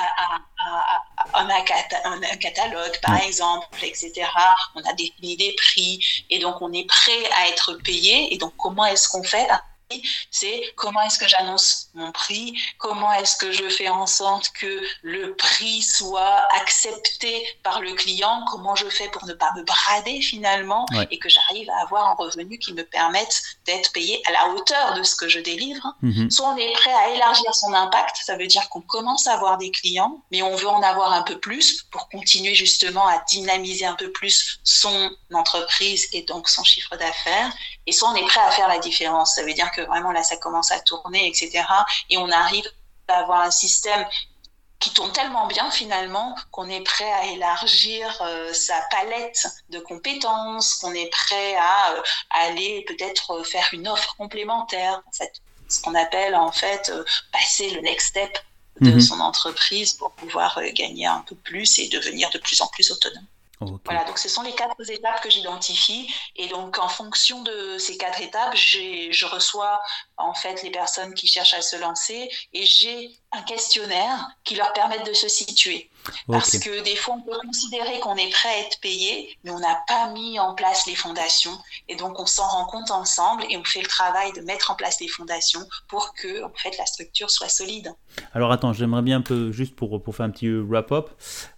un, 1.32 2.36
catalogue, 2.36 3.00
par 3.00 3.22
exemple, 3.22 3.66
etc. 3.82 4.12
On 4.74 4.82
a 4.82 4.92
défini 4.92 5.38
des 5.38 5.54
prix 5.56 6.26
et 6.28 6.38
donc 6.40 6.60
on 6.60 6.70
est 6.74 6.86
prêt 6.86 7.24
à 7.38 7.48
être 7.48 7.72
payé. 7.84 8.34
Et 8.34 8.36
donc, 8.36 8.52
comment 8.58 8.84
est-ce 8.84 9.08
qu'on 9.08 9.22
fait? 9.22 9.48
C'est 10.30 10.62
comment 10.76 11.00
est-ce 11.02 11.18
que 11.18 11.28
j'annonce 11.28 11.88
mon 11.94 12.10
prix, 12.12 12.58
comment 12.78 13.12
est-ce 13.12 13.36
que 13.36 13.52
je 13.52 13.68
fais 13.68 13.88
en 13.88 14.06
sorte 14.06 14.50
que 14.50 14.80
le 15.02 15.34
prix 15.36 15.82
soit 15.82 16.42
accepté 16.56 17.46
par 17.62 17.80
le 17.80 17.92
client, 17.92 18.44
comment 18.50 18.74
je 18.74 18.88
fais 18.88 19.08
pour 19.08 19.24
ne 19.26 19.34
pas 19.34 19.52
me 19.56 19.62
brader 19.62 20.20
finalement 20.20 20.86
et 21.10 21.18
que 21.18 21.28
j'arrive 21.28 21.68
à 21.70 21.82
avoir 21.82 22.08
un 22.08 22.14
revenu 22.14 22.58
qui 22.58 22.72
me 22.72 22.84
permette 22.84 23.42
d'être 23.66 23.92
payé 23.92 24.22
à 24.26 24.32
la 24.32 24.48
hauteur 24.48 24.94
de 24.94 25.02
ce 25.02 25.14
que 25.14 25.28
je 25.28 25.40
délivre? 25.40 25.94
Mhm. 26.02 26.30
Soit 26.30 26.48
on 26.48 26.56
est 26.56 26.72
prêt 26.72 26.92
à 26.92 27.10
élargir 27.10 27.54
son 27.54 27.72
impact, 27.72 28.16
ça 28.24 28.36
veut 28.36 28.46
dire 28.46 28.68
qu'on 28.68 28.80
commence 28.80 29.26
à 29.26 29.34
avoir 29.34 29.58
des 29.58 29.70
clients, 29.70 30.22
mais 30.30 30.42
on 30.42 30.56
veut 30.56 30.68
en 30.68 30.82
avoir 30.82 31.12
un 31.12 31.22
peu 31.22 31.38
plus 31.38 31.82
pour 31.90 32.08
continuer 32.08 32.54
justement 32.54 33.06
à 33.06 33.22
dynamiser 33.28 33.86
un 33.86 33.94
peu 33.94 34.10
plus 34.10 34.60
son 34.64 35.10
entreprise 35.32 36.08
et 36.12 36.22
donc 36.22 36.48
son 36.48 36.64
chiffre 36.64 36.96
d'affaires. 36.96 37.52
Et 37.86 37.92
soit 37.92 38.10
on 38.10 38.14
est 38.14 38.26
prêt 38.26 38.40
à 38.40 38.50
faire 38.50 38.68
la 38.68 38.78
différence, 38.78 39.34
ça 39.34 39.42
veut 39.42 39.52
dire 39.52 39.70
que 39.72 39.82
vraiment 39.82 40.12
là 40.12 40.22
ça 40.22 40.36
commence 40.36 40.70
à 40.70 40.80
tourner, 40.80 41.28
etc. 41.28 41.64
Et 42.10 42.16
on 42.16 42.30
arrive 42.30 42.64
à 43.08 43.18
avoir 43.18 43.42
un 43.42 43.50
système 43.50 44.06
qui 44.84 44.90
tourne 44.90 45.12
tellement 45.12 45.46
bien 45.46 45.70
finalement 45.70 46.36
qu'on 46.50 46.68
est 46.68 46.82
prêt 46.82 47.10
à 47.10 47.26
élargir 47.28 48.06
euh, 48.20 48.52
sa 48.52 48.82
palette 48.90 49.46
de 49.70 49.78
compétences, 49.78 50.74
qu'on 50.74 50.92
est 50.92 51.08
prêt 51.08 51.56
à, 51.56 51.92
euh, 51.92 52.02
aller 52.30 52.84
peut-être 52.86 53.42
faire 53.44 53.66
une 53.72 53.88
offre 53.88 54.14
complémentaire, 54.16 55.02
en 55.06 55.12
fait, 55.12 55.40
ce 55.68 55.80
qu'on 55.80 55.94
appelle 55.94 56.34
en 56.34 56.52
fait 56.52 56.90
euh, 56.90 57.02
passer 57.32 57.70
le 57.70 57.80
next 57.80 58.08
step 58.08 58.38
de 58.80 58.90
mhm. 58.90 59.00
son 59.00 59.20
entreprise 59.20 59.94
pour 59.94 60.10
pouvoir 60.12 60.60
gagner 60.74 61.06
un 61.06 61.24
peu 61.26 61.34
plus 61.34 61.78
et 61.78 61.88
devenir 61.88 62.28
de 62.30 62.38
plus 62.38 62.60
en 62.60 62.66
plus 62.66 62.90
autonome. 62.90 63.26
Voilà, 63.60 64.04
donc 64.04 64.18
ce 64.18 64.28
sont 64.28 64.42
les 64.42 64.54
quatre 64.54 64.90
étapes 64.90 65.22
que 65.22 65.30
j'identifie. 65.30 66.12
Et 66.36 66.48
donc, 66.48 66.78
en 66.78 66.88
fonction 66.88 67.42
de 67.42 67.78
ces 67.78 67.96
quatre 67.96 68.20
étapes, 68.20 68.54
je 68.54 69.26
reçois 69.26 69.80
en 70.16 70.34
fait 70.34 70.62
les 70.62 70.70
personnes 70.70 71.14
qui 71.14 71.26
cherchent 71.26 71.54
à 71.54 71.62
se 71.62 71.76
lancer 71.76 72.30
et 72.52 72.64
j'ai 72.64 73.10
un 73.32 73.42
questionnaire 73.42 74.28
qui 74.44 74.54
leur 74.54 74.72
permette 74.72 75.06
de 75.06 75.12
se 75.12 75.28
situer. 75.28 75.90
Parce 76.28 76.58
que 76.58 76.82
des 76.84 76.96
fois, 76.96 77.14
on 77.14 77.22
peut 77.22 77.38
considérer 77.44 77.98
qu'on 78.00 78.16
est 78.16 78.30
prêt 78.30 78.48
à 78.48 78.66
être 78.66 78.80
payé, 78.80 79.36
mais 79.42 79.50
on 79.50 79.58
n'a 79.58 79.82
pas 79.86 80.12
mis 80.12 80.38
en 80.38 80.54
place 80.54 80.86
les 80.86 80.94
fondations. 80.94 81.56
Et 81.88 81.96
donc, 81.96 82.18
on 82.20 82.26
s'en 82.26 82.46
rend 82.46 82.66
compte 82.66 82.90
ensemble 82.90 83.44
et 83.50 83.56
on 83.56 83.64
fait 83.64 83.80
le 83.80 83.88
travail 83.88 84.32
de 84.32 84.40
mettre 84.42 84.70
en 84.70 84.74
place 84.74 85.00
les 85.00 85.08
fondations 85.08 85.66
pour 85.88 86.14
que 86.14 86.44
en 86.44 86.52
fait, 86.54 86.76
la 86.78 86.86
structure 86.86 87.30
soit 87.30 87.48
solide. 87.48 87.92
Alors, 88.32 88.52
attends, 88.52 88.72
j'aimerais 88.72 89.02
bien 89.02 89.18
un 89.18 89.22
peu, 89.22 89.52
juste 89.52 89.74
pour, 89.76 90.02
pour 90.02 90.14
faire 90.14 90.26
un 90.26 90.30
petit 90.30 90.50
wrap-up, 90.50 91.10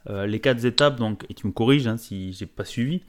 euh, 0.09 0.27
les 0.27 0.41
quatre 0.41 0.65
étapes, 0.65 0.97
donc, 0.97 1.25
et 1.29 1.35
tu 1.35 1.47
me 1.47 1.53
corriges 1.53 1.87
hein, 1.87 1.97
si 1.97 2.33
j'ai 2.33 2.47
pas 2.47 2.65
suivi. 2.65 3.03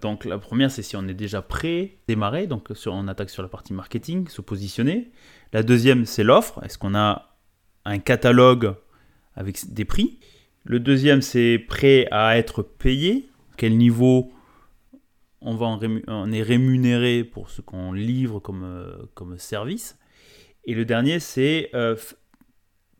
Donc 0.00 0.24
la 0.24 0.38
première, 0.38 0.70
c'est 0.70 0.82
si 0.82 0.96
on 0.96 1.08
est 1.08 1.14
déjà 1.14 1.42
prêt, 1.42 1.98
démarrer, 2.06 2.46
donc 2.46 2.68
sur, 2.74 2.92
on 2.92 3.08
attaque 3.08 3.30
sur 3.30 3.42
la 3.42 3.48
partie 3.48 3.72
marketing, 3.72 4.28
se 4.28 4.42
positionner. 4.42 5.10
La 5.52 5.62
deuxième, 5.62 6.04
c'est 6.04 6.22
l'offre. 6.22 6.62
Est-ce 6.64 6.76
qu'on 6.76 6.94
a 6.94 7.34
un 7.84 7.98
catalogue 7.98 8.74
avec 9.34 9.72
des 9.72 9.84
prix? 9.84 10.18
Le 10.68 10.80
deuxième, 10.80 11.22
c'est 11.22 11.58
prêt 11.58 12.08
à 12.10 12.36
être 12.36 12.62
payé. 12.62 13.28
Quel 13.56 13.76
niveau 13.76 14.32
on, 15.40 15.54
va 15.54 15.78
est 16.32 16.42
rémunéré 16.42 17.22
pour 17.22 17.50
ce 17.50 17.60
qu'on 17.60 17.92
livre 17.92 18.40
comme, 18.40 18.64
euh, 18.64 19.38
service. 19.38 19.96
Et 20.64 20.74
le 20.74 20.84
dernier, 20.84 21.20
c'est 21.20 21.70
euh, 21.74 21.94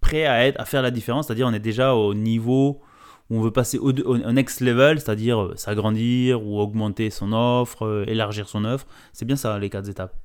prêt 0.00 0.26
à, 0.26 0.46
être, 0.46 0.60
à 0.60 0.64
faire 0.64 0.80
la 0.80 0.92
différence, 0.92 1.26
c'est-à-dire 1.26 1.48
on 1.48 1.52
est 1.52 1.58
déjà 1.58 1.94
au 1.96 2.14
niveau 2.14 2.80
où 3.30 3.38
on 3.38 3.40
veut 3.40 3.50
passer 3.50 3.78
au, 3.78 3.92
next 3.92 4.60
level, 4.60 5.00
c'est-à-dire 5.00 5.42
euh, 5.42 5.56
s'agrandir 5.56 6.46
ou 6.46 6.60
augmenter 6.60 7.10
son 7.10 7.32
offre, 7.32 8.04
élargir 8.06 8.48
son 8.48 8.64
offre. 8.64 8.86
C'est 9.12 9.24
bien 9.24 9.34
ça, 9.34 9.58
les 9.58 9.70
quatre 9.70 9.88
étapes. 9.88 10.16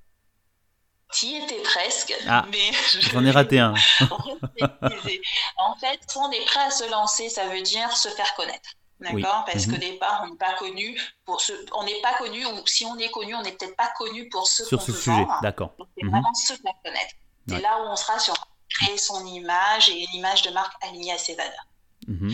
Tu 1.11 1.27
étais 1.27 1.61
presque, 1.61 2.13
ah, 2.27 2.45
mais 2.49 2.71
j'en 3.11 3.23
ai 3.25 3.31
raté 3.31 3.59
un. 3.59 3.73
en 4.01 5.75
fait, 5.75 5.99
on 6.15 6.31
est 6.31 6.45
prêt 6.45 6.61
à 6.61 6.71
se 6.71 6.89
lancer, 6.89 7.29
ça 7.29 7.47
veut 7.47 7.61
dire 7.61 7.91
se 7.95 8.09
faire 8.09 8.33
connaître. 8.35 8.69
D'accord? 8.99 9.43
Parce 9.45 9.65
qu'au 9.65 9.73
mhm. 9.73 9.79
départ, 9.79 10.23
on 10.23 10.29
n'est 10.29 10.37
pas 10.37 10.53
connu 10.53 10.99
pour 11.25 11.41
ce, 11.41 11.53
on 11.73 11.83
n'est 11.83 12.01
pas 12.01 12.13
connu, 12.13 12.45
ou 12.45 12.67
si 12.67 12.85
on 12.85 12.97
est 12.97 13.09
connu, 13.09 13.33
on 13.33 13.41
n'est 13.41 13.51
peut-être 13.53 13.75
pas 13.75 13.91
connu 13.97 14.29
pour 14.29 14.47
ce 14.47 14.63
Sur 14.63 14.81
ce 14.81 14.93
sujet, 14.93 15.25
d'accord. 15.41 15.73
C'est 15.97 16.03
mhm. 16.03 16.11
vraiment 16.11 16.33
se 16.33 16.53
faire 16.53 16.73
connaître. 16.83 17.15
C'est 17.47 17.61
là 17.61 17.81
où 17.81 17.89
on 17.89 17.95
sera 17.95 18.19
sur 18.19 18.35
créer 18.69 18.97
son 18.97 19.25
image 19.25 19.89
et 19.89 20.03
une 20.03 20.15
image 20.19 20.43
de 20.43 20.51
marque 20.51 20.73
alignée 20.83 21.13
à 21.13 21.17
ses 21.17 21.35
valeurs. 21.35 21.67
Mhm 22.07 22.33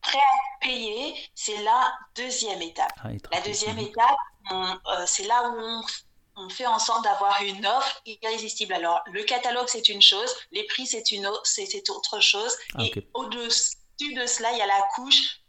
prêt 0.00 0.18
à 0.18 0.64
payer, 0.64 1.14
c'est 1.34 1.62
la 1.62 1.92
deuxième 2.16 2.62
étape. 2.62 2.92
Ah, 3.02 3.08
la 3.32 3.40
deuxième 3.42 3.78
étape, 3.78 4.16
euh, 4.52 5.04
c'est 5.06 5.26
là 5.26 5.50
où 5.50 5.58
on, 5.58 5.82
fait 6.48 6.66
en 6.66 6.78
sorte 6.78 7.04
d'avoir 7.04 7.42
une 7.42 7.66
offre 7.66 8.00
irrésistible. 8.06 8.72
Alors, 8.72 9.02
le 9.12 9.22
catalogue, 9.24 9.66
c'est 9.68 9.88
une 9.88 10.02
chose, 10.02 10.34
les 10.52 10.64
prix, 10.64 10.86
c'est 10.86 11.12
une 11.12 11.28
c'est 11.44 11.90
autre 11.90 12.20
chose. 12.20 12.56
Ah, 12.74 12.84
et 12.84 13.08
au-dessus 13.14 13.76
de 14.00 14.26
cela, 14.26 14.52
il 14.52 14.58
y 14.58 14.62
a 14.62 14.66
la 14.66 14.82
couche, 14.94 15.40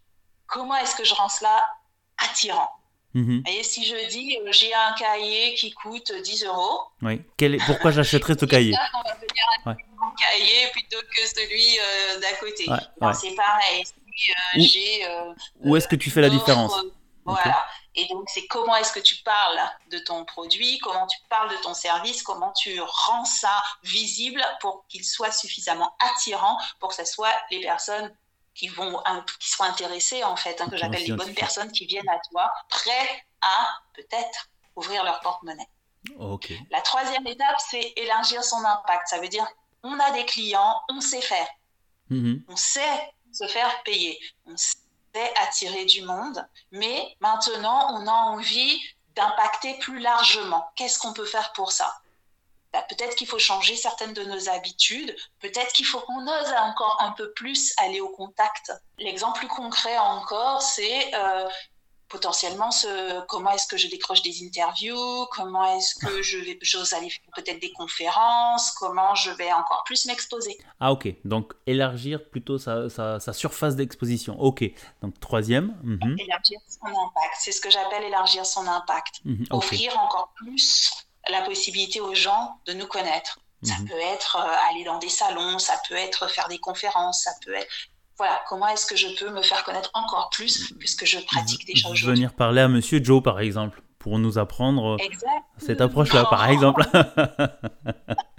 comment 0.48 0.76
est-ce 0.76 0.96
que 0.96 1.04
je 1.04 1.14
rends 1.14 1.30
cela 1.30 1.66
attirant? 2.18 2.70
Mhm. 3.14 3.44
Et 3.48 3.64
si 3.64 3.86
je 3.86 4.10
dis, 4.10 4.38
euh, 4.38 4.52
j'ai 4.52 4.74
un 4.74 4.94
cahier 4.94 5.54
qui 5.56 5.72
coûte 5.72 6.12
10 6.24 6.46
euros. 6.46 6.82
Oui. 7.02 7.22
Quel 7.36 7.56
est... 7.56 7.66
Pourquoi 7.66 7.92
j'achèterais 7.92 8.36
ce 8.40 8.46
cahier? 8.54 8.74
On 8.94 9.10
va 9.10 9.16
venir 9.16 9.44
ouais. 9.66 9.76
cahier 10.18 10.72
plutôt 10.72 11.02
que 11.14 11.28
celui 11.28 11.78
euh, 11.78 12.20
d'à 12.20 12.34
côté. 12.38 12.66
C'est 13.20 13.36
pareil. 13.36 13.84
J'ai. 14.56 15.06
Euh, 15.06 15.34
où 15.62 15.76
est-ce 15.76 15.88
que 15.88 15.96
tu 15.96 16.10
fais 16.10 16.22
la 16.22 16.30
différence? 16.30 16.74
Voilà. 17.26 17.66
Et 17.96 18.08
donc, 18.08 18.30
c'est 18.30 18.48
comment 18.48 18.76
est-ce 18.78 18.94
que 18.94 19.00
tu 19.00 19.18
parles 19.18 19.60
de 19.90 20.00
ton 20.00 20.24
produit, 20.24 20.80
comment 20.80 21.08
tu 21.08 21.18
parles 21.30 21.50
de 21.50 21.62
ton 21.62 21.74
service, 21.74 22.24
comment 22.24 22.54
tu 22.54 22.80
rends 22.80 23.26
ça 23.26 23.62
visible 23.84 24.44
pour 24.62 24.86
qu'il 24.88 25.04
soit 25.04 25.32
suffisamment 25.32 25.96
attirant 26.00 26.58
pour 26.80 26.90
que 26.90 26.96
ce 26.96 27.06
soit 27.06 27.34
les 27.50 27.62
personnes 27.62 28.16
qui 28.54 28.68
vont 28.68 29.02
qui 29.40 29.50
soient 29.50 29.66
intéressées 29.66 30.24
en 30.24 30.36
fait, 30.36 30.62
hein, 30.62 30.70
que 30.70 30.78
j'appelle 30.78 31.04
les 31.04 31.14
bonnes 31.14 31.34
personnes 31.34 31.72
qui 31.72 31.86
viennent 31.86 32.10
à 32.10 32.20
toi, 32.30 32.52
prêts 32.70 33.26
à 33.42 33.68
peut-être 33.94 34.50
ouvrir 34.76 35.04
leur 35.04 35.20
porte-monnaie. 35.22 35.68
La 36.72 36.82
troisième 36.82 37.28
étape, 37.28 37.60
c'est 37.70 37.94
élargir 37.96 38.44
son 38.44 38.64
impact. 38.66 39.08
Ça 39.08 39.20
veut 39.20 39.28
dire, 39.28 39.48
on 39.84 40.00
a 40.00 40.12
des 40.12 40.26
clients, 40.26 40.82
on 40.90 41.00
sait 41.00 41.22
faire. 41.22 41.48
Mm-hmm. 42.10 42.44
On 42.48 42.56
sait 42.56 43.14
se 43.32 43.48
faire 43.48 43.84
payer. 43.84 44.20
On 44.46 44.58
sait 44.58 44.78
attirer 45.42 45.86
du 45.86 46.04
monde, 46.04 46.48
mais 46.72 47.16
maintenant, 47.20 48.00
on 48.00 48.08
a 48.08 48.12
envie 48.12 48.82
d'impacter 49.16 49.78
plus 49.80 50.00
largement. 50.00 50.66
Qu'est-ce 50.76 51.00
qu'on 51.00 51.14
peut 51.14 51.26
faire 51.26 51.52
pour 51.54 51.72
ça? 51.72 52.02
Bah, 52.74 52.86
Peut-être 52.90 53.16
qu'il 53.16 53.28
faut 53.28 53.40
changer 53.40 53.76
certaines 53.76 54.14
de 54.14 54.24
nos 54.24 54.50
habitudes, 54.50 55.16
peut-être 55.40 55.74
qu'il 55.74 55.86
faut 55.86 56.00
qu'on 56.00 56.26
ose 56.26 56.54
encore 56.58 56.98
un 57.02 57.12
peu 57.12 57.32
plus 57.34 57.74
aller 57.78 58.00
au 58.00 58.10
contact. 58.10 58.72
L'exemple 58.98 59.40
plus 59.40 59.48
concret 59.50 59.98
encore, 59.98 60.62
c'est 60.62 61.14
euh, 61.14 61.50
potentiellement 62.12 62.72
ce, 62.72 63.26
comment 63.28 63.52
est-ce 63.52 63.66
que 63.66 63.78
je 63.78 63.88
décroche 63.88 64.22
des 64.22 64.44
interviews, 64.46 65.26
comment 65.32 65.78
est-ce 65.78 65.96
que 65.96 66.22
je 66.22 66.38
vais, 66.38 66.60
j'ose 66.62 66.94
aller 66.94 67.10
faire 67.10 67.32
peut-être 67.36 67.60
des 67.60 67.72
conférences, 67.72 68.72
comment 68.72 69.16
je 69.16 69.32
vais 69.32 69.52
encore 69.54 69.84
plus 69.86 70.06
m'exposer. 70.06 70.58
Ah 70.80 70.92
ok, 70.92 71.08
donc 71.24 71.54
élargir 71.66 72.30
plutôt 72.30 72.58
sa, 72.58 72.90
sa, 72.90 73.34
surface 73.34 73.76
d'exposition. 73.76 74.40
Ok, 74.40 74.64
donc 75.02 75.20
troisième. 75.20 75.78
Mhm. 75.84 76.18
Élargir 76.20 76.60
son 76.68 76.88
impact, 76.88 77.36
c'est 77.40 77.54
ce 77.54 77.62
que 77.62 77.70
j'appelle 77.70 78.04
élargir 78.04 78.46
son 78.46 78.68
impact. 78.68 79.22
Mhm, 79.24 79.46
Offrir 79.52 79.98
encore 79.98 80.34
plus 80.36 80.92
la 81.30 81.42
possibilité 81.44 82.02
aux 82.02 82.16
gens 82.16 82.60
de 82.66 82.74
nous 82.74 82.88
connaître. 82.88 83.40
Ça 83.64 83.76
mhm. 83.76 83.88
peut 83.88 84.00
être 84.00 84.38
euh, 84.38 84.70
aller 84.70 84.84
dans 84.84 84.98
des 84.98 85.10
salons, 85.10 85.60
ça 85.60 85.80
peut 85.88 85.96
être 85.96 86.28
faire 86.28 86.48
des 86.50 86.58
conférences, 86.58 87.24
ça 87.24 87.32
peut 87.46 87.54
être 87.54 87.72
voilà, 88.22 88.40
comment 88.48 88.68
est-ce 88.68 88.86
que 88.86 88.96
je 88.96 89.08
peux 89.18 89.32
me 89.32 89.42
faire 89.42 89.64
connaître 89.64 89.90
encore 89.96 90.30
plus 90.30 90.74
puisque 90.78 91.06
je 91.06 91.18
pratique 91.26 91.66
déjà 91.66 91.90
aujourd'hui. 91.90 92.18
Venir 92.18 92.34
parler 92.36 92.62
à 92.62 92.68
Monsieur 92.68 93.04
Joe, 93.04 93.24
par 93.24 93.40
exemple, 93.40 93.82
pour 93.98 94.20
nous 94.20 94.38
apprendre 94.38 94.98
cette 95.58 95.82
approche-là, 95.82 96.26
par 96.30 96.48
exemple. 96.48 96.84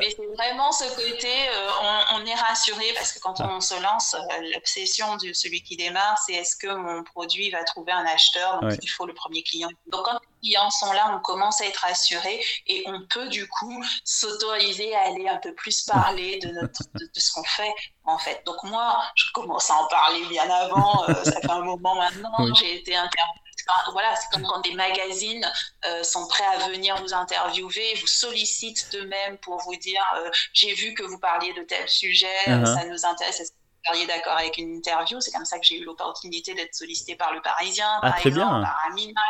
Mais 0.00 0.10
c'est 0.10 0.26
vraiment 0.36 0.72
ce 0.72 0.84
côté, 0.94 1.48
euh, 1.48 1.70
on, 2.14 2.26
est 2.26 2.34
rassuré 2.34 2.84
parce 2.94 3.12
que 3.12 3.20
quand 3.20 3.40
on 3.40 3.60
se 3.60 3.80
lance, 3.80 4.14
euh, 4.14 4.50
l'obsession 4.54 5.16
de 5.16 5.32
celui 5.32 5.62
qui 5.62 5.76
démarre, 5.76 6.18
c'est 6.26 6.34
est-ce 6.34 6.56
que 6.56 6.68
mon 6.68 7.02
produit 7.04 7.50
va 7.50 7.64
trouver 7.64 7.92
un 7.92 8.04
acheteur 8.06 8.60
Donc 8.60 8.78
il 8.82 8.88
faut 8.88 9.06
le 9.06 9.14
premier 9.14 9.42
client. 9.42 9.68
Donc 9.86 10.04
quand 10.04 10.12
les 10.12 10.48
clients 10.48 10.70
sont 10.70 10.92
là, 10.92 11.14
on 11.16 11.20
commence 11.20 11.60
à 11.60 11.66
être 11.66 11.78
rassuré 11.78 12.40
et 12.66 12.84
on 12.86 13.02
peut 13.08 13.28
du 13.28 13.48
coup 13.48 13.84
s'autoriser 14.04 14.94
à 14.94 15.06
aller 15.06 15.28
un 15.28 15.38
peu 15.38 15.54
plus 15.54 15.82
parler 15.82 16.38
de, 16.40 16.48
notre, 16.50 16.82
de, 16.94 17.08
ce 17.14 17.32
qu'on 17.32 17.44
fait 17.44 17.72
en 18.04 18.18
fait. 18.18 18.42
Donc 18.46 18.62
moi, 18.64 19.02
je 19.14 19.30
commence 19.32 19.70
à 19.70 19.74
en 19.74 19.86
parler 19.88 20.24
bien 20.26 20.48
avant, 20.50 21.08
euh, 21.08 21.24
ça 21.24 21.40
fait 21.40 21.50
un 21.50 21.62
moment 21.62 21.94
maintenant, 21.94 22.54
j'ai 22.54 22.76
été 22.76 22.96
interviewée 22.96 23.47
voilà, 23.92 24.14
c'est 24.16 24.28
comme 24.30 24.46
quand 24.46 24.60
des 24.60 24.74
magazines 24.74 25.46
euh, 25.86 26.02
sont 26.02 26.26
prêts 26.26 26.44
à 26.44 26.68
venir 26.68 26.96
vous 27.02 27.14
interviewer, 27.14 27.94
vous 28.00 28.06
sollicitent 28.06 28.90
d'eux-mêmes 28.92 29.38
pour 29.38 29.58
vous 29.58 29.76
dire 29.76 30.02
euh, 30.16 30.30
j'ai 30.52 30.74
vu 30.74 30.94
que 30.94 31.02
vous 31.02 31.18
parliez 31.18 31.52
de 31.54 31.62
tel 31.62 31.88
sujet, 31.88 32.26
uh-huh. 32.46 32.64
ça 32.64 32.84
nous 32.86 33.04
intéresse. 33.04 33.52
Seriez 33.86 34.06
d'accord 34.06 34.36
avec 34.36 34.58
une 34.58 34.76
interview 34.76 35.20
C'est 35.20 35.30
comme 35.30 35.44
ça 35.44 35.58
que 35.58 35.64
j'ai 35.64 35.78
eu 35.78 35.84
l'opportunité 35.84 36.54
d'être 36.54 36.74
sollicité 36.74 37.16
par 37.16 37.32
le 37.32 37.40
Parisien, 37.40 37.88
ah, 38.02 38.10
par 38.10 38.26
exemple, 38.26 38.62
par 38.62 38.80
Amina, 38.86 39.20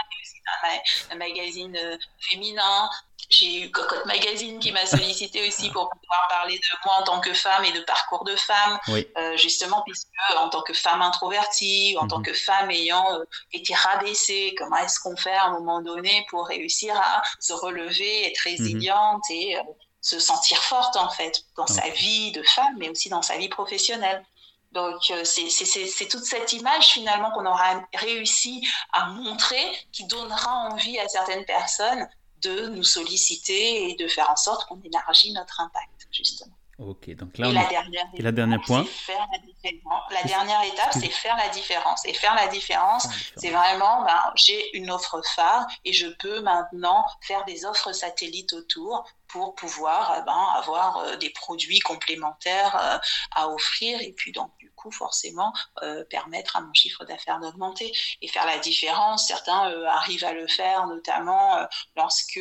un, 1.10 1.16
magazine 1.16 1.76
euh, 1.76 1.96
féminin. 2.20 2.88
j'ai 3.28 3.62
eu 3.62 3.70
Cocotte 3.70 4.06
Magazine 4.06 4.58
qui 4.58 4.72
m'a 4.72 4.86
sollicité 4.86 5.46
aussi 5.46 5.70
pour 5.70 5.90
pouvoir 5.90 6.28
parler 6.30 6.56
de 6.56 6.78
moi 6.84 6.96
en 7.00 7.02
tant 7.04 7.20
que 7.20 7.34
femme 7.34 7.64
et 7.64 7.72
de 7.72 7.80
parcours 7.80 8.24
de 8.24 8.34
femme, 8.36 8.78
euh, 8.88 9.36
justement, 9.36 9.82
puisque 9.82 10.08
en 10.38 10.48
tant 10.48 10.62
que 10.62 10.72
femme 10.72 11.02
introvertie, 11.02 11.96
en 12.00 12.08
tant 12.08 12.18
mhm. 12.18 12.24
que 12.24 12.32
femme 12.32 12.70
ayant 12.70 13.06
euh, 13.12 13.24
été 13.52 13.74
rabaissée, 13.74 14.54
comment 14.56 14.78
est-ce 14.78 15.00
qu'on 15.00 15.16
fait 15.16 15.34
à 15.34 15.46
un 15.46 15.50
moment 15.50 15.82
donné 15.82 16.26
pour 16.30 16.46
réussir 16.46 16.96
à 16.96 17.22
se 17.38 17.52
relever, 17.52 18.26
être 18.26 18.40
mhm. 18.46 18.52
résiliente 18.52 19.24
et 19.30 19.58
euh, 19.58 19.62
se 20.00 20.18
sentir 20.18 20.62
forte, 20.62 20.96
en 20.96 21.10
fait, 21.10 21.44
dans 21.56 21.66
sa 21.66 21.88
vie 21.90 22.32
de 22.32 22.42
femme, 22.42 22.74
mais 22.78 22.88
aussi 22.88 23.08
dans 23.10 23.22
sa 23.22 23.36
vie 23.36 23.48
professionnelle. 23.48 24.24
Donc, 24.72 25.12
c'est 25.24 26.08
toute 26.08 26.24
cette 26.24 26.52
image 26.52 26.86
finalement 26.86 27.30
qu'on 27.30 27.46
aura 27.46 27.82
réussi 27.94 28.66
à 28.92 29.06
montrer 29.06 29.62
qui 29.92 30.06
donnera 30.06 30.68
envie 30.70 30.98
à 30.98 31.08
certaines 31.08 31.44
personnes 31.44 32.06
de 32.42 32.68
nous 32.68 32.84
solliciter 32.84 33.90
et 33.90 33.96
de 33.96 34.06
faire 34.06 34.30
en 34.30 34.36
sorte 34.36 34.68
qu'on 34.68 34.80
élargit 34.82 35.32
notre 35.32 35.60
impact, 35.60 36.06
justement. 36.12 36.54
Ok, 36.78 37.10
donc 37.16 37.36
là, 37.38 37.48
et, 37.48 37.52
la 37.52 37.64
dernière 37.64 38.06
et 38.14 38.22
la 38.22 38.30
dernière 38.30 38.60
point. 38.60 38.84
Faire 38.84 39.26
la, 39.32 40.16
la 40.16 40.22
dernière 40.22 40.62
étape, 40.62 40.92
c'est 40.92 41.10
faire 41.10 41.36
la 41.36 41.48
différence. 41.48 42.06
Et 42.06 42.12
faire 42.12 42.36
la 42.36 42.46
différence, 42.46 43.08
c'est 43.36 43.50
vraiment, 43.50 44.04
ben, 44.04 44.20
j'ai 44.36 44.76
une 44.76 44.88
offre 44.88 45.20
phare 45.34 45.66
et 45.84 45.92
je 45.92 46.06
peux 46.06 46.40
maintenant 46.40 47.04
faire 47.22 47.44
des 47.46 47.64
offres 47.64 47.92
satellites 47.92 48.52
autour 48.52 49.04
pour 49.28 49.54
pouvoir 49.54 50.24
ben, 50.24 50.46
avoir 50.56 50.98
euh, 50.98 51.16
des 51.16 51.30
produits 51.30 51.80
complémentaires 51.80 52.76
euh, 52.80 52.98
à 53.34 53.48
offrir 53.48 54.00
et 54.00 54.12
puis 54.12 54.32
donc 54.32 54.50
du 54.58 54.70
coup 54.72 54.90
forcément 54.90 55.52
euh, 55.82 56.04
permettre 56.04 56.56
à 56.56 56.60
mon 56.60 56.72
chiffre 56.72 57.04
d'affaires 57.04 57.40
d'augmenter 57.40 57.92
et 58.20 58.28
faire 58.28 58.46
la 58.46 58.58
différence. 58.58 59.28
Certains 59.28 59.86
arrivent 59.86 60.24
à 60.24 60.32
le 60.32 60.46
faire 60.46 60.86
notamment 60.86 61.66
lorsque 61.96 62.40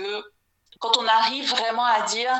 quand 0.79 0.97
on 0.97 1.07
arrive 1.07 1.49
vraiment 1.49 1.85
à 1.85 2.01
dire 2.03 2.33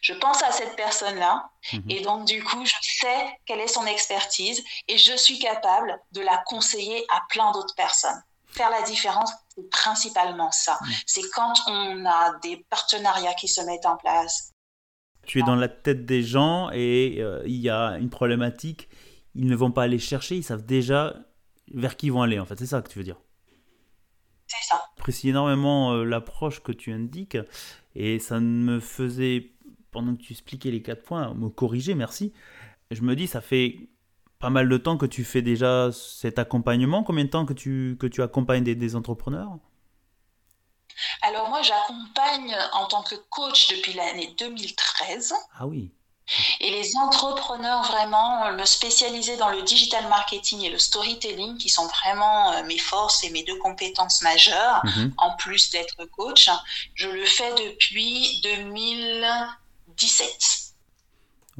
je 0.00 0.12
pense 0.12 0.42
à 0.42 0.52
cette 0.52 0.76
personne-là 0.76 1.50
mhm. 1.72 1.90
et 1.90 2.00
donc 2.00 2.26
du 2.26 2.42
coup, 2.44 2.64
je 2.64 2.74
sais 2.80 3.38
quelle 3.46 3.60
est 3.60 3.68
son 3.68 3.86
expertise 3.86 4.62
et 4.88 4.98
je 4.98 5.16
suis 5.16 5.38
capable 5.38 5.98
de 6.12 6.20
la 6.20 6.38
conseiller 6.46 7.04
à 7.10 7.22
plein 7.28 7.50
d'autres 7.52 7.74
personnes. 7.74 8.22
Faire 8.52 8.70
la 8.70 8.82
différence, 8.82 9.32
c'est 9.54 9.68
principalement 9.70 10.50
ça. 10.50 10.78
Mhm. 10.80 10.92
C'est 11.06 11.30
quand 11.34 11.54
on 11.66 12.04
a 12.06 12.38
des 12.42 12.64
partenariats 12.68 13.34
qui 13.34 13.48
se 13.48 13.60
mettent 13.62 13.86
en 13.86 13.96
place. 13.96 14.52
Tu 15.24 15.38
es 15.40 15.42
dans 15.42 15.54
la 15.54 15.68
tête 15.68 16.04
des 16.04 16.22
gens 16.22 16.70
et 16.72 17.18
euh, 17.20 17.42
il 17.46 17.56
y 17.56 17.70
a 17.70 17.98
une 17.98 18.10
problématique. 18.10 18.88
Ils 19.34 19.46
ne 19.46 19.56
vont 19.56 19.70
pas 19.70 19.84
aller 19.84 19.98
chercher, 19.98 20.36
ils 20.36 20.42
savent 20.42 20.66
déjà 20.66 21.14
vers 21.72 21.96
qui 21.96 22.06
ils 22.06 22.12
vont 22.12 22.22
aller. 22.22 22.38
En 22.38 22.44
fait, 22.44 22.58
c'est 22.58 22.66
ça 22.66 22.82
que 22.82 22.88
tu 22.90 22.98
veux 22.98 23.04
dire. 23.04 23.20
C'est 24.46 24.68
ça. 24.68 24.82
J'apprécie 24.96 25.30
énormément 25.30 25.92
euh, 25.92 26.04
l'approche 26.04 26.62
que 26.62 26.72
tu 26.72 26.92
indiques 26.92 27.38
et 27.94 28.18
ça 28.18 28.40
me 28.40 28.80
faisait 28.80 29.52
pendant 29.92 30.16
que 30.16 30.22
tu 30.22 30.32
expliquais 30.32 30.70
les 30.70 30.82
quatre 30.82 31.02
points, 31.02 31.32
me 31.34 31.48
corriger, 31.48 31.94
merci. 31.94 32.32
Je 32.90 33.02
me 33.02 33.14
dis, 33.14 33.26
ça 33.28 33.40
fait 33.40 33.90
pas 34.42 34.50
mal 34.50 34.68
de 34.68 34.76
temps 34.76 34.98
que 34.98 35.06
tu 35.06 35.24
fais 35.24 35.40
déjà 35.40 35.90
cet 35.92 36.38
accompagnement. 36.40 37.04
Combien 37.04 37.24
de 37.24 37.30
temps 37.30 37.46
que 37.46 37.52
tu, 37.52 37.96
que 37.98 38.08
tu 38.08 38.22
accompagnes 38.22 38.64
des, 38.64 38.96
entrepreneurs? 38.96 39.50
Alors 41.22 41.48
moi, 41.48 41.62
j'accompagne 41.62 42.54
en 42.72 42.86
tant 42.86 43.04
que 43.04 43.14
coach 43.30 43.68
depuis 43.68 43.92
l'année 43.92 44.34
2013. 44.36 45.32
Ah 45.58 45.66
oui. 45.66 45.92
Et 46.58 46.70
les 46.70 46.96
entrepreneurs 46.96 47.84
vraiment 47.84 48.52
me 48.52 48.64
spécialiser 48.64 49.36
dans 49.36 49.48
le 49.48 49.62
digital 49.62 50.08
marketing 50.08 50.62
et 50.62 50.70
le 50.70 50.78
storytelling, 50.78 51.56
qui 51.56 51.68
sont 51.68 51.86
vraiment 51.86 52.52
euh, 52.52 52.64
mes 52.64 52.78
forces 52.78 53.22
et 53.22 53.30
mes 53.30 53.44
deux 53.44 53.58
compétences 53.58 54.22
majeures, 54.22 54.82
mhm. 54.84 55.14
en 55.18 55.36
plus 55.36 55.70
d'être 55.70 56.04
coach, 56.06 56.50
je 56.94 57.08
le 57.08 57.24
fais 57.24 57.54
depuis 57.54 58.40
2000. 58.42 59.24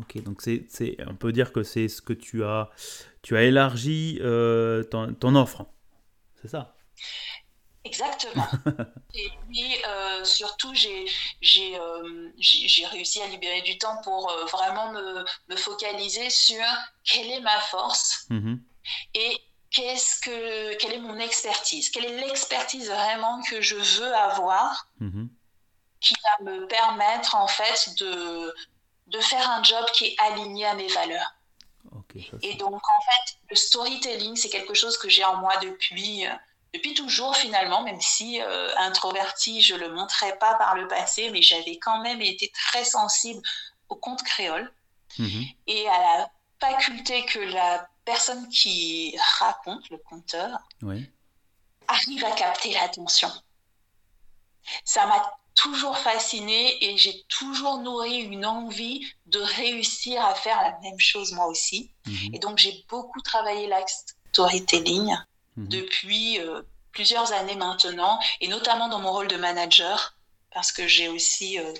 17. 0.03 0.21
Ok, 0.21 0.23
donc 0.25 0.43
c'est, 0.43 0.97
on 1.09 1.15
peut 1.15 1.33
dire 1.33 1.53
que 1.53 1.62
c'est 1.62 1.88
ce 1.88 2.03
que 2.03 2.12
tu 2.12 2.45
as, 2.45 2.71
tu 3.23 3.37
as 3.37 3.43
élargi 3.43 4.19
euh, 4.21 4.83
ton, 4.85 5.35
offre, 5.35 5.67
c'est 6.41 6.49
ça? 6.49 6.75
Exactement. 7.85 8.47
Et 9.15 9.31
puis 9.51 9.77
euh, 9.87 10.25
surtout, 10.25 10.73
j'ai, 10.75 11.07
j'ai, 11.41 11.77
euh, 11.79 12.31
j'ai, 12.38 12.87
réussi 12.87 13.21
à 13.21 13.27
libérer 13.27 13.62
du 13.62 13.77
temps 13.79 14.01
pour 14.05 14.33
vraiment 14.51 14.93
me, 14.93 15.25
me, 15.49 15.57
focaliser 15.57 16.31
sur 16.31 16.65
quelle 17.05 17.31
est 17.31 17.41
ma 17.41 17.61
force 17.61 18.27
mm-hmm. 18.31 18.59
et 19.15 19.37
qu'est-ce 19.71 20.21
que, 20.21 20.77
quelle 20.77 20.93
est 20.93 21.01
mon 21.01 21.19
expertise, 21.19 21.91
quelle 21.91 22.05
est 22.05 22.21
l'expertise 22.21 22.88
vraiment 22.88 23.43
que 23.43 23.61
je 23.61 23.75
veux 23.75 24.15
avoir. 24.15 24.88
Mm-hmm 25.01 25.29
qui 26.03 26.15
va 26.25 26.51
me 26.51 26.67
permettre 26.67 27.37
en 27.37 27.47
fait 27.47 27.95
de, 27.99 28.53
de 29.07 29.21
faire 29.21 29.49
un 29.51 29.62
job 29.62 29.85
qui 29.93 30.07
est 30.07 30.17
aligné 30.19 30.67
à 30.67 30.75
mes 30.75 30.88
valeurs. 30.88 31.35
et 32.43 32.55
donc 32.55 32.75
en 32.75 33.01
fait, 33.03 33.37
le 33.51 33.57
storytelling, 33.57 34.37
c'est 34.37 34.49
quelque 34.49 34.75
chose 34.75 34.97
que 34.99 35.09
j'ai 35.09 35.25
en 35.25 35.37
moi 35.37 35.57
depuis, 35.59 36.27
euh, 36.27 36.33
depuis 36.75 36.95
toujours 36.95 37.37
finalement, 37.37 37.83
même 37.83 38.01
si 38.01 38.41
euh, 38.41 38.75
introverti, 38.77 39.61
je 39.61 39.75
ne 39.75 39.81
le 39.81 39.95
montrais 39.95 40.38
pas 40.38 40.55
par 40.55 40.75
le 40.75 40.88
passé, 40.88 41.31
mais 41.31 41.43
j'avais 41.43 41.79
quand 41.79 42.01
même 42.01 42.21
été 42.21 42.51
très 42.51 42.85
sensible 42.85 43.43
au 43.88 43.97
conte 43.97 44.23
créole 44.23 44.73
mhm. 45.19 45.45
et 45.67 45.88
à 45.88 45.99
la 45.99 46.31
faculté 46.61 47.25
que 47.27 47.41
la 47.41 47.87
personne 48.05 48.49
qui 48.49 49.17
raconte, 49.38 49.88
le 49.91 49.99
conteur, 49.99 50.59
arrive 51.88 52.25
à 52.25 52.33
capter 52.33 52.73
l'attention. 52.73 53.31
Ça 54.85 55.07
m'a 55.07 55.33
toujours 55.55 55.99
fascinée 55.99 56.85
et 56.85 56.97
j'ai 56.99 57.23
toujours 57.29 57.79
nourri 57.79 58.19
une 58.21 58.47
envie 58.47 59.07
de 59.27 59.41
réussir 59.41 60.25
à 60.25 60.35
faire 60.35 60.61
la 60.62 60.79
même 60.83 60.99
chose 60.99 61.33
moi 61.33 61.47
aussi. 61.47 61.91
Mhm. 62.07 62.35
Et 62.35 62.38
donc 62.38 62.59
j'ai 62.59 62.85
beaucoup 62.88 63.21
travaillé 63.21 63.67
la 63.67 63.85
storytelling 64.33 65.15
mhm. 65.57 65.69
depuis 65.69 66.41
euh, 66.41 66.62
plusieurs 66.93 67.33
années 67.33 67.57
maintenant, 67.57 68.19
et 68.41 68.49
notamment 68.49 68.88
dans 68.88 68.99
mon 68.99 69.12
rôle 69.12 69.29
de 69.29 69.37
manager, 69.37 70.15
parce 70.53 70.73
que 70.73 70.87
j'ai 70.87 71.09
aussi 71.09 71.59
euh, 71.59 71.73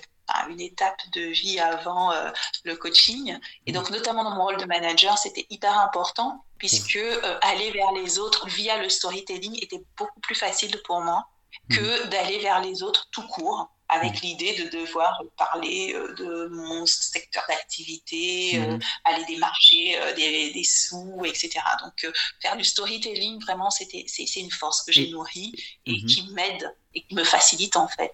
une 0.49 0.61
étape 0.61 0.99
de 1.13 1.21
vie 1.21 1.59
avant 1.59 2.11
euh, 2.11 2.31
le 2.63 2.75
coaching. 2.75 3.37
Et 3.65 3.71
mhm. 3.71 3.77
donc 3.77 3.89
notamment 3.91 4.23
dans 4.23 4.35
mon 4.35 4.43
rôle 4.43 4.57
de 4.57 4.65
manager, 4.65 5.17
c'était 5.17 5.45
hyper 5.49 5.77
important, 5.79 6.43
puisque 6.57 6.99
aller 7.41 7.71
vers 7.71 7.91
les 7.91 8.19
autres 8.19 8.47
via 8.47 8.81
le 8.81 8.89
storytelling 8.89 9.61
était 9.61 9.83
beaucoup 9.97 10.19
plus 10.21 10.35
facile 10.35 10.81
pour 10.85 11.01
moi 11.01 11.27
que 11.69 12.07
d'aller 12.07 12.39
vers 12.39 12.61
les 12.61 12.83
autres 12.83 13.07
tout 13.11 13.25
court 13.27 13.69
avec 13.89 14.21
l'idée 14.21 14.55
de 14.55 14.77
devoir 14.77 15.21
parler 15.37 15.93
euh, 15.95 16.13
de 16.15 16.47
mon 16.47 16.85
secteur 16.85 17.43
d'activité, 17.47 18.51
euh, 18.55 18.73
mhm. 18.73 18.79
aller 19.03 19.25
démarcher 19.25 19.95
euh, 19.99 20.15
des, 20.15 20.51
des, 20.51 20.63
sous, 20.63 21.21
etc. 21.25 21.59
Donc 21.83 22.11
faire 22.41 22.57
du 22.57 22.63
storytelling, 22.63 23.41
vraiment, 23.41 23.69
c'était, 23.69 24.05
c'est, 24.07 24.39
une 24.39 24.51
force 24.51 24.83
que 24.83 24.91
j'ai 24.91 25.09
nourrie 25.11 25.53
et 25.85 25.93
mhm. 25.93 26.05
qui 26.05 26.29
m'aide 26.33 26.75
et 26.95 27.01
qui 27.01 27.15
me 27.15 27.23
facilite 27.23 27.75
en 27.75 27.87
fait 27.87 28.13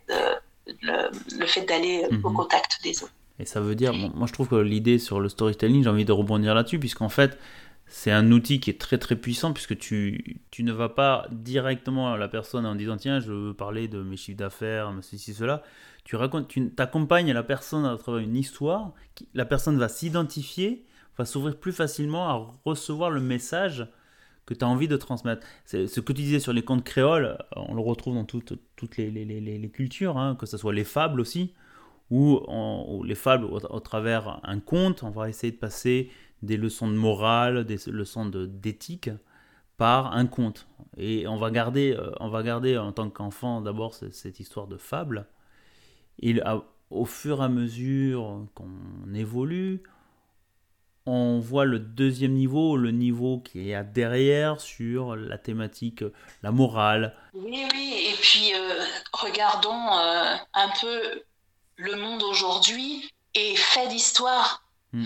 le, 0.82 1.10
le, 1.38 1.46
fait 1.46 1.62
d'aller 1.62 2.06
au 2.24 2.30
mhm. 2.30 2.36
contact 2.36 2.80
des 2.84 3.04
autres. 3.04 3.14
Et 3.40 3.46
ça 3.46 3.62
veut 3.62 3.76
dire, 3.76 3.94
moi 3.94 4.28
je 4.28 4.34
trouve 4.34 4.50
que 4.50 4.56
l'idée 4.56 5.00
sur 5.00 5.20
le 5.20 5.30
storytelling, 5.30 5.84
j'ai 5.84 5.90
envie 5.90 6.06
de 6.06 6.12
rebondir 6.12 6.54
là-dessus, 6.56 6.80
puisqu'en 6.80 7.10
fait, 7.10 7.38
c'est 7.90 8.12
un 8.12 8.32
outil 8.32 8.60
qui 8.60 8.70
est 8.70 8.80
très 8.80 9.00
très 9.00 9.16
puissant 9.16 9.52
puisque 9.52 9.78
tu, 9.78 10.42
tu, 10.52 10.64
ne 10.64 10.72
vas 10.72 10.90
pas 10.90 11.28
directement 11.32 12.14
à 12.14 12.18
la 12.18 12.28
personne 12.28 12.66
en 12.66 12.76
disant 12.76 12.98
tiens 12.98 13.20
je 13.20 13.32
veux 13.32 13.54
parler 13.54 13.88
de 13.88 14.04
mes 14.04 14.16
chiffres 14.16 14.38
d'affaires, 14.38 14.94
ceci, 15.02 15.34
cela. 15.34 15.64
Tu 16.04 16.16
racontes, 16.16 16.48
tu 16.48 16.70
t'accompagnes 16.70 17.34
la 17.34 17.44
personne 17.44 17.86
à 17.86 17.98
travers 17.98 18.22
une 18.22 18.36
histoire, 18.36 18.94
la 19.34 19.46
personne 19.46 19.78
va 19.78 19.90
s'identifier, 19.90 20.86
va 21.18 21.26
s'ouvrir 21.26 21.58
plus 21.58 21.74
facilement 21.74 22.30
à 22.30 22.52
recevoir 22.64 23.10
le 23.10 23.22
message 23.22 23.88
que 24.46 24.54
tu 24.54 24.64
as 24.64 24.68
envie 24.68 24.88
de 24.88 24.98
transmettre. 24.98 25.46
C'est, 25.66 25.88
ce 25.88 26.00
que 26.00 26.14
tu 26.14 26.22
disais 26.22 26.40
sur 26.40 26.54
les 26.54 26.64
contes 26.64 26.84
créoles, 26.84 27.38
on 27.56 27.74
le 27.74 27.82
retrouve 27.82 28.16
dans 28.16 28.24
toutes, 28.24 28.54
toutes 28.76 28.98
les, 28.98 29.12
les, 29.12 29.26
les, 29.26 29.40
les 29.40 29.70
cultures, 29.70 30.18
hein, 30.18 30.36
que 30.36 30.46
ce 30.46 30.58
soit 30.58 30.74
les 30.74 30.84
fables 30.84 31.22
aussi, 31.22 31.54
ou, 32.12 33.04
les 33.04 33.16
fables 33.16 33.46
au, 33.46 33.80
travers 33.80 34.40
un 34.44 34.60
conte, 34.60 35.04
on 35.04 35.12
va 35.12 35.30
essayer 35.30 35.52
de 35.52 35.58
passer 35.58 36.10
des 36.42 36.58
leçons 36.58 36.88
de 36.88 36.96
morale, 36.96 37.66
des 37.66 37.78
leçons 37.88 38.26
d'éthique 38.26 39.10
par 39.78 40.14
un 40.14 40.28
conte. 40.28 40.68
Et 40.98 41.28
on 41.28 41.38
va 41.38 41.52
garder, 41.52 41.96
euh, 41.98 42.12
on 42.20 42.30
va 42.30 42.44
garder 42.44 42.78
en 42.78 42.92
tant 42.92 43.10
qu'enfant 43.10 43.62
d'abord 43.62 43.94
cette 43.94 44.40
histoire 44.40 44.68
de 44.68 44.78
fable. 44.78 45.26
Et 46.22 46.40
au 46.90 47.06
fur 47.06 47.42
et 47.42 47.46
à 47.46 47.50
mesure 47.50 48.46
qu'on 48.54 49.14
évolue, 49.14 49.82
on 51.06 51.40
voit 51.40 51.66
le 51.66 51.80
deuxième 51.80 52.34
niveau, 52.34 52.76
le 52.76 52.92
niveau 52.92 53.40
qui 53.40 53.72
est 53.72 53.84
derrière 53.84 54.60
sur 54.60 55.16
la 55.16 55.38
thématique, 55.38 56.04
la 56.44 56.52
morale. 56.52 57.16
Oui, 57.34 57.66
oui, 57.74 58.10
et 58.10 58.16
puis 58.20 58.54
euh, 58.54 58.84
regardons 59.14 59.70
euh, 59.72 60.36
un 60.54 60.70
peu 60.82 61.24
le 61.78 61.96
monde 61.96 62.22
aujourd'hui 62.24 63.10
est 63.34 63.56
fait 63.56 63.88
d'histoire. 63.88 64.66
Hmm 64.92 65.06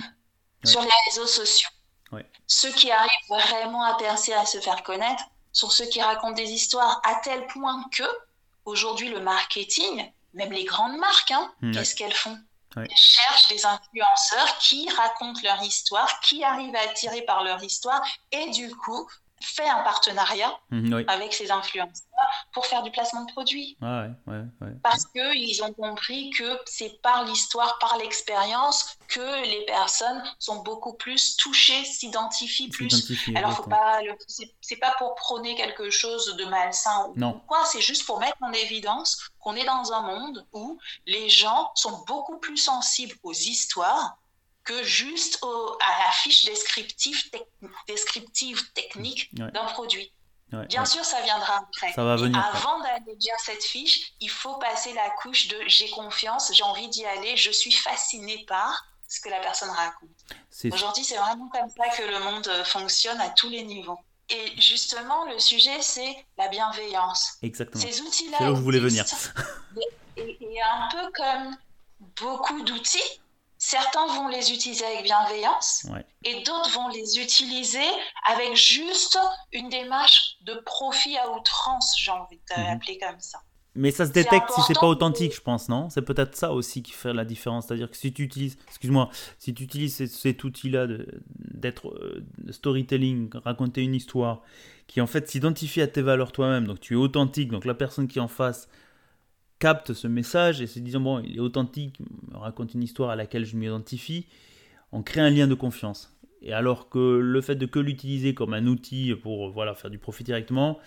sur 0.64 0.82
les 0.82 0.90
réseaux 1.08 1.28
sociaux. 1.28 1.70
Ceux 2.48 2.72
qui 2.72 2.92
arrivent 2.92 3.10
vraiment 3.30 3.84
à 3.84 3.96
percer, 3.96 4.34
à 4.34 4.46
se 4.46 4.60
faire 4.60 4.84
connaître, 4.84 5.24
sont 5.52 5.70
ceux 5.70 5.86
qui 5.86 6.02
racontent 6.02 6.34
des 6.34 6.52
histoires 6.52 7.02
à 7.04 7.16
tel 7.24 7.48
point 7.48 7.84
que, 7.92 8.04
aujourd'hui, 8.66 9.10
le 9.10 9.20
marketing 9.20 10.12
même 10.34 10.52
les 10.52 10.64
grandes 10.64 10.98
marques, 10.98 11.32
hein, 11.32 11.54
qu'est-ce 11.74 11.96
qu'elles 11.96 12.14
font? 12.14 12.38
Elles 12.76 12.88
cherchent 12.96 13.50
des 13.50 13.66
influenceurs 13.66 14.58
qui 14.60 14.90
racontent 14.90 15.40
leur 15.44 15.62
histoire, 15.62 16.20
qui 16.22 16.44
arrivent 16.44 16.76
à 16.76 16.82
attirer 16.82 17.22
par 17.22 17.44
leur 17.44 17.64
histoire, 17.64 18.04
et 18.32 18.50
du 18.50 18.76
coup, 18.76 19.08
fait 19.42 19.68
un 19.68 19.84
partenariat 19.84 20.58
mmh, 20.72 21.04
avec 21.08 21.34
ces 21.34 21.52
influenceurs 21.52 22.08
pour 22.52 22.66
faire 22.66 22.84
du 22.84 22.92
placement 22.92 23.24
de 23.24 23.32
produits. 23.32 23.78
Ah 23.82 24.08
ouais, 24.28 24.34
ouais, 24.62 24.72
Parce 24.84 25.06
qu'ils 25.06 25.64
ont 25.64 25.74
compris 25.74 26.30
que 26.32 26.60
c'est 26.66 27.02
par 27.02 27.26
l'histoire, 27.26 27.78
par 27.80 27.98
l'expérience 27.98 28.98
que 29.08 29.46
les 29.46 29.66
personnes 29.66 30.24
sont 30.40 30.62
beaucoup 30.64 30.94
plus 30.94 31.36
touchées, 31.38 31.84
s'identifient 31.86 32.70
plus. 32.70 33.12
Alors, 33.36 33.58
faut 33.58 33.70
pas, 33.70 34.00
c'est 34.62 34.78
pas 34.78 34.96
pour 34.98 35.16
prôner 35.16 35.56
quelque 35.56 35.90
chose 35.90 36.36
de 36.36 36.46
malsain 36.46 37.08
ou 37.08 37.14
non. 37.20 37.42
quoi, 37.48 37.64
c'est 37.66 37.82
juste 37.82 38.06
pour 38.06 38.20
mettre 38.20 38.38
en 38.42 38.52
évidence 38.52 39.30
qu'on 39.40 39.56
est 39.56 39.66
dans 39.66 39.92
un 39.92 40.02
monde 40.02 40.46
où 40.54 40.80
les 41.06 41.30
gens 41.30 41.72
sont 41.76 42.04
beaucoup 42.08 42.38
plus 42.38 42.58
sensibles 42.58 43.16
aux 43.24 43.34
histoires 43.34 44.18
que 44.64 44.84
juste 44.84 45.40
à 45.44 46.06
la 46.06 46.12
fiche 46.12 46.46
descriptive, 46.46 47.22
descriptive 47.88 48.72
technique 48.74 49.34
d'un 49.36 49.66
produit. 49.66 50.12
Bien 50.70 50.86
sûr, 50.86 51.04
ça 51.04 51.22
viendra 51.22 51.58
après. 51.58 51.94
Ça 51.94 52.04
va 52.04 52.16
venir. 52.16 52.38
avant 52.54 52.80
d'aller 52.80 53.16
dire 53.16 53.36
cette 53.40 53.64
fiche, 53.64 54.14
il 54.20 54.30
faut 54.30 54.56
passer 54.58 54.94
la 54.94 55.10
couche 55.22 55.48
de 55.48 55.58
j'ai 55.68 55.90
confiance, 55.90 56.52
j'ai 56.54 56.64
envie 56.64 56.88
d'y 56.90 57.06
aller, 57.06 57.36
je 57.38 57.52
suis 57.52 57.72
fasciné 57.72 58.46
par 58.48 58.86
ce 59.08 59.22
que 59.22 59.30
la 59.30 59.40
personne 59.40 59.70
raconte. 59.70 60.10
Aujourd'hui, 60.74 61.04
c'est 61.04 61.18
vraiment 61.18 61.50
comme 61.50 61.70
ça 61.70 61.90
que 61.96 62.04
le 62.04 62.20
monde 62.20 62.48
euh, 62.48 62.64
fonctionne 62.64 63.20
à 63.22 63.30
tous 63.30 63.50
les 63.50 63.64
niveaux. 63.64 64.00
Et 64.30 64.60
justement, 64.60 65.26
le 65.26 65.38
sujet, 65.38 65.82
c'est 65.82 66.16
la 66.38 66.48
bienveillance. 66.48 67.38
Exactement. 67.42 67.84
Ces 67.84 68.02
outils-là. 68.02 68.38
C'est 68.38 68.44
là 68.46 68.52
où 68.52 68.56
je 68.56 68.62
voulais 68.62 68.80
venir. 68.80 69.06
et 70.18 70.62
un 70.62 70.88
peu 70.90 71.12
comme 71.14 71.58
beaucoup 72.22 72.62
d'outils, 72.64 73.22
Certains 73.66 74.08
vont 74.08 74.28
les 74.28 74.52
utiliser 74.52 74.84
avec 74.84 75.04
bienveillance 75.04 75.88
et 76.26 76.44
d'autres 76.44 76.70
vont 76.72 76.90
les 76.90 77.18
utiliser 77.18 77.88
avec 78.30 78.58
juste 78.58 79.18
une 79.54 79.70
démarche 79.70 80.36
de 80.42 80.56
profit 80.66 81.18
à 81.18 81.32
outrance, 81.32 81.96
j'ai 81.98 82.12
envie 82.12 82.36
de 82.38 82.60
mhm. 82.60 82.68
l'appeler 82.68 82.98
comme 82.98 83.22
ça. 83.22 83.40
Mais 83.76 83.92
ça 83.92 84.06
se 84.06 84.12
détecte 84.12 84.52
si 84.52 84.62
c'est 84.68 84.78
pas 84.78 84.88
authentique, 84.88 85.34
je 85.34 85.40
pense, 85.40 85.70
non? 85.70 85.90
C'est 85.90 86.02
peut-être 86.02 86.36
ça 86.36 86.52
aussi 86.52 86.84
qui 86.84 86.92
fait 86.92 87.14
la 87.14 87.24
différence. 87.24 87.68
C'est-à-dire 87.68 87.90
que 87.90 87.96
si 87.96 88.12
tu 88.12 88.24
utilises, 88.24 88.58
excuse-moi, 88.68 89.10
si 89.40 89.54
tu 89.54 89.64
utilises 89.64 90.06
cet, 90.12 90.44
outil-là 90.44 90.86
d'être 91.40 91.88
euh, 91.88 92.24
storytelling, 92.52 93.30
raconter 93.46 93.82
une 93.82 93.96
histoire, 93.96 94.42
qui 94.88 95.00
en 95.00 95.08
fait 95.08 95.30
s'identifie 95.30 95.82
à 95.82 95.88
tes 95.88 96.02
valeurs 96.02 96.34
toi-même, 96.34 96.68
donc 96.68 96.82
tu 96.82 96.94
es 96.94 96.98
authentique, 96.98 97.50
donc 97.50 97.64
la 97.64 97.74
personne 97.74 98.10
qui 98.10 98.20
est 98.20 98.22
en 98.22 98.28
face 98.28 98.68
capte 99.64 99.94
ce 99.94 100.08
message 100.08 100.60
et 100.60 100.68
se 100.68 100.78
disant 100.80 101.00
bon, 101.00 101.20
il 101.20 101.38
est 101.38 101.40
authentique, 101.40 101.98
me 102.30 102.38
raconte 102.38 102.74
une 102.74 102.84
histoire 102.84 103.12
à 103.12 103.16
laquelle 103.16 103.46
je 103.46 103.56
m'identifie, 103.56 104.28
on 104.92 105.04
crée 105.04 105.22
un 105.22 105.30
lien 105.30 105.48
de 105.48 105.54
confiance. 105.54 106.14
Et 106.42 106.52
alors 106.52 106.90
que 106.90 107.00
le 107.00 107.40
fait 107.40 107.56
de 107.56 107.66
que 107.66 107.80
l'utiliser 107.80 108.34
comme 108.34 108.54
un 108.54 108.68
outil 108.68 109.16
pour 109.16 109.52
voilà, 109.52 109.74
faire 109.74 109.90
du 109.90 110.00
profit 110.00 110.26
directement, 110.26 110.80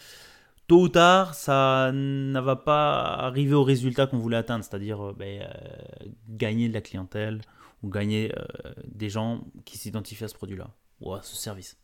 tôt 0.69 0.83
ou 0.83 0.89
tard, 0.91 1.35
ça 1.35 1.91
ne 1.91 2.39
va 2.39 2.55
pas 2.55 3.01
arriver 3.15 3.55
au 3.55 3.65
résultat 3.65 4.07
qu'on 4.07 4.19
voulait 4.19 4.37
atteindre, 4.37 4.63
c'est-à-dire 4.63 5.03
euh, 5.03 5.15
ben, 5.17 5.41
euh, 5.41 6.09
gagner 6.29 6.69
de 6.69 6.75
la 6.75 6.83
clientèle 6.83 7.41
ou 7.83 7.89
gagner 7.89 8.31
euh, 8.37 8.75
des 8.85 9.09
gens 9.09 9.41
qui 9.65 9.79
s'identifient 9.79 10.25
à 10.25 10.29
ce 10.29 10.35
produit-là 10.35 10.69
ou 11.01 11.15
à 11.15 11.23
ce 11.23 11.35
service. 11.35 11.79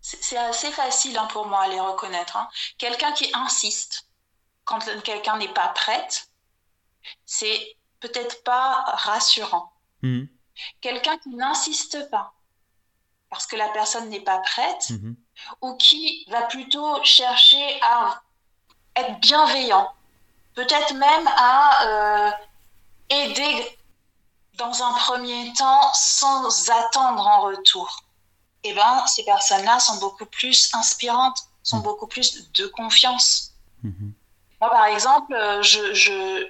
C'est 0.00 0.38
assez 0.38 0.70
facile 0.70 1.18
hein, 1.18 1.28
pour 1.30 1.46
moi 1.46 1.64
à 1.64 1.68
les 1.68 1.78
reconnaître. 1.78 2.38
Hein. 2.38 2.48
Quelqu'un 2.78 3.12
qui 3.12 3.30
insiste, 3.34 4.08
quand 4.64 4.80
quelqu'un 5.02 5.36
n'est 5.38 5.52
pas 5.52 5.68
prête, 5.68 6.28
c'est 7.24 7.76
peut-être 8.00 8.42
pas 8.44 8.82
rassurant. 8.94 9.72
Hmm. 10.02 10.24
Quelqu'un 10.80 11.18
qui 11.18 11.30
n'insiste 11.30 12.10
pas 12.10 12.34
parce 13.30 13.46
que 13.46 13.56
la 13.56 13.68
personne 13.70 14.10
n'est 14.10 14.20
pas 14.20 14.38
prête 14.40 14.90
hmm. 14.90 15.14
ou 15.62 15.74
qui 15.76 16.26
va 16.30 16.42
plutôt 16.42 17.02
chercher 17.02 17.80
à 17.82 18.20
être 18.94 19.18
bienveillant, 19.20 19.90
peut-être 20.54 20.92
même 20.94 21.26
à 21.28 21.86
euh, 21.86 22.30
aider 23.08 23.78
dans 24.58 24.82
un 24.82 24.92
premier 24.92 25.50
temps 25.54 25.92
sans 25.94 26.70
attendre 26.70 27.26
en 27.26 27.40
retour. 27.42 28.04
Eh 28.64 28.74
ben, 28.74 29.06
ces 29.06 29.24
personnes-là 29.24 29.80
sont 29.80 29.98
beaucoup 29.98 30.26
plus 30.26 30.70
inspirantes, 30.74 31.38
sont 31.62 31.78
hmm. 31.78 31.82
beaucoup 31.82 32.06
plus 32.06 32.52
de 32.52 32.66
confiance. 32.66 33.54
Moi, 34.62 34.70
par 34.70 34.86
exemple, 34.86 35.34
euh, 35.34 35.60
je, 35.60 35.92
je 35.92 36.46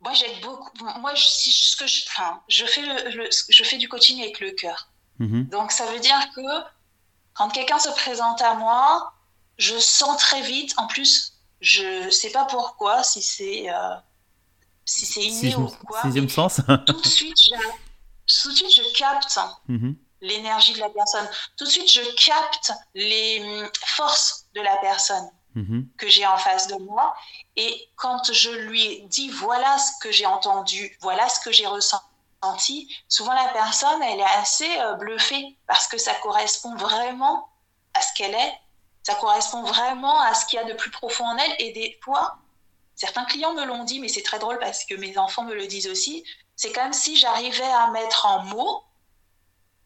moi, 0.00 0.12
j'aide 0.12 0.40
beaucoup. 0.42 0.72
Moi, 0.98 1.14
je, 1.14 1.24
ce 1.24 1.76
que 1.76 1.86
je, 1.86 2.02
enfin, 2.08 2.42
je 2.48 2.66
fais 2.66 2.82
le, 2.82 3.30
je 3.48 3.62
fais 3.62 3.78
du 3.78 3.88
coaching 3.88 4.20
avec 4.20 4.40
le 4.40 4.50
cœur. 4.50 4.88
Mhm. 5.20 5.44
Donc, 5.44 5.70
ça 5.70 5.86
veut 5.86 6.00
dire 6.00 6.18
que 6.34 6.40
quand 7.34 7.48
quelqu'un 7.50 7.78
se 7.78 7.90
présente 7.90 8.42
à 8.42 8.54
moi, 8.54 9.12
je 9.56 9.78
sens 9.78 10.16
très 10.18 10.42
vite. 10.42 10.74
En 10.78 10.88
plus, 10.88 11.34
je 11.60 12.10
sais 12.10 12.30
pas 12.30 12.44
pourquoi, 12.46 13.04
si 13.04 13.22
c'est 13.22 13.72
euh, 13.72 13.94
si 14.84 15.06
c'est 15.06 15.22
inné 15.22 15.54
ou 15.54 15.68
quoi. 15.86 16.02
Sixième 16.02 16.28
sens. 16.28 16.60
tout 16.88 17.00
de 17.00 17.06
suite, 17.06 17.40
je, 17.40 17.54
tout 18.42 18.50
de 18.50 18.56
suite, 18.56 18.74
je 18.74 18.98
capte. 18.98 19.38
Mhm. 19.68 19.94
l'énergie 20.22 20.74
de 20.74 20.80
la 20.80 20.90
personne. 20.90 21.28
Tout 21.56 21.66
de 21.66 21.70
suite, 21.70 21.90
je 21.92 22.02
capte 22.26 22.72
les 22.94 23.40
hum, 23.44 23.70
forces 23.86 24.46
de 24.56 24.60
la 24.60 24.76
personne. 24.78 25.30
Mhm. 25.54 25.88
que 25.98 26.08
j'ai 26.08 26.26
en 26.26 26.36
face 26.36 26.66
de 26.68 26.76
moi. 26.76 27.14
Et 27.56 27.88
quand 27.96 28.32
je 28.32 28.50
lui 28.50 29.02
dis 29.02 29.28
voilà 29.28 29.78
ce 29.78 29.92
que 30.00 30.10
j'ai 30.10 30.26
entendu, 30.26 30.96
voilà 31.00 31.28
ce 31.28 31.40
que 31.40 31.52
j'ai 31.52 31.66
ressenti, 31.66 32.94
souvent 33.08 33.34
la 33.34 33.48
personne, 33.48 34.02
elle 34.02 34.20
est 34.20 34.36
assez 34.40 34.78
euh, 34.78 34.94
bluffée 34.94 35.56
parce 35.66 35.86
que 35.86 35.98
ça 35.98 36.14
correspond 36.14 36.74
vraiment 36.76 37.48
à 37.94 38.00
ce 38.00 38.12
qu'elle 38.14 38.34
est, 38.34 38.52
ça 39.02 39.14
correspond 39.16 39.62
vraiment 39.62 40.20
à 40.20 40.34
ce 40.34 40.46
qu'il 40.46 40.58
y 40.58 40.62
a 40.62 40.64
de 40.64 40.74
plus 40.74 40.90
profond 40.90 41.26
en 41.26 41.36
elle. 41.36 41.54
Et 41.58 41.72
des 41.72 41.98
fois, 42.02 42.38
certains 42.94 43.24
clients 43.24 43.54
me 43.54 43.64
l'ont 43.64 43.84
dit, 43.84 44.00
mais 44.00 44.08
c'est 44.08 44.22
très 44.22 44.38
drôle 44.38 44.58
parce 44.58 44.84
que 44.84 44.94
mes 44.94 45.18
enfants 45.18 45.44
me 45.44 45.54
le 45.54 45.66
disent 45.66 45.88
aussi, 45.88 46.24
c'est 46.56 46.72
comme 46.72 46.92
si 46.92 47.16
j'arrivais 47.16 47.64
à 47.64 47.90
mettre 47.90 48.26
en 48.26 48.44
mots 48.44 48.84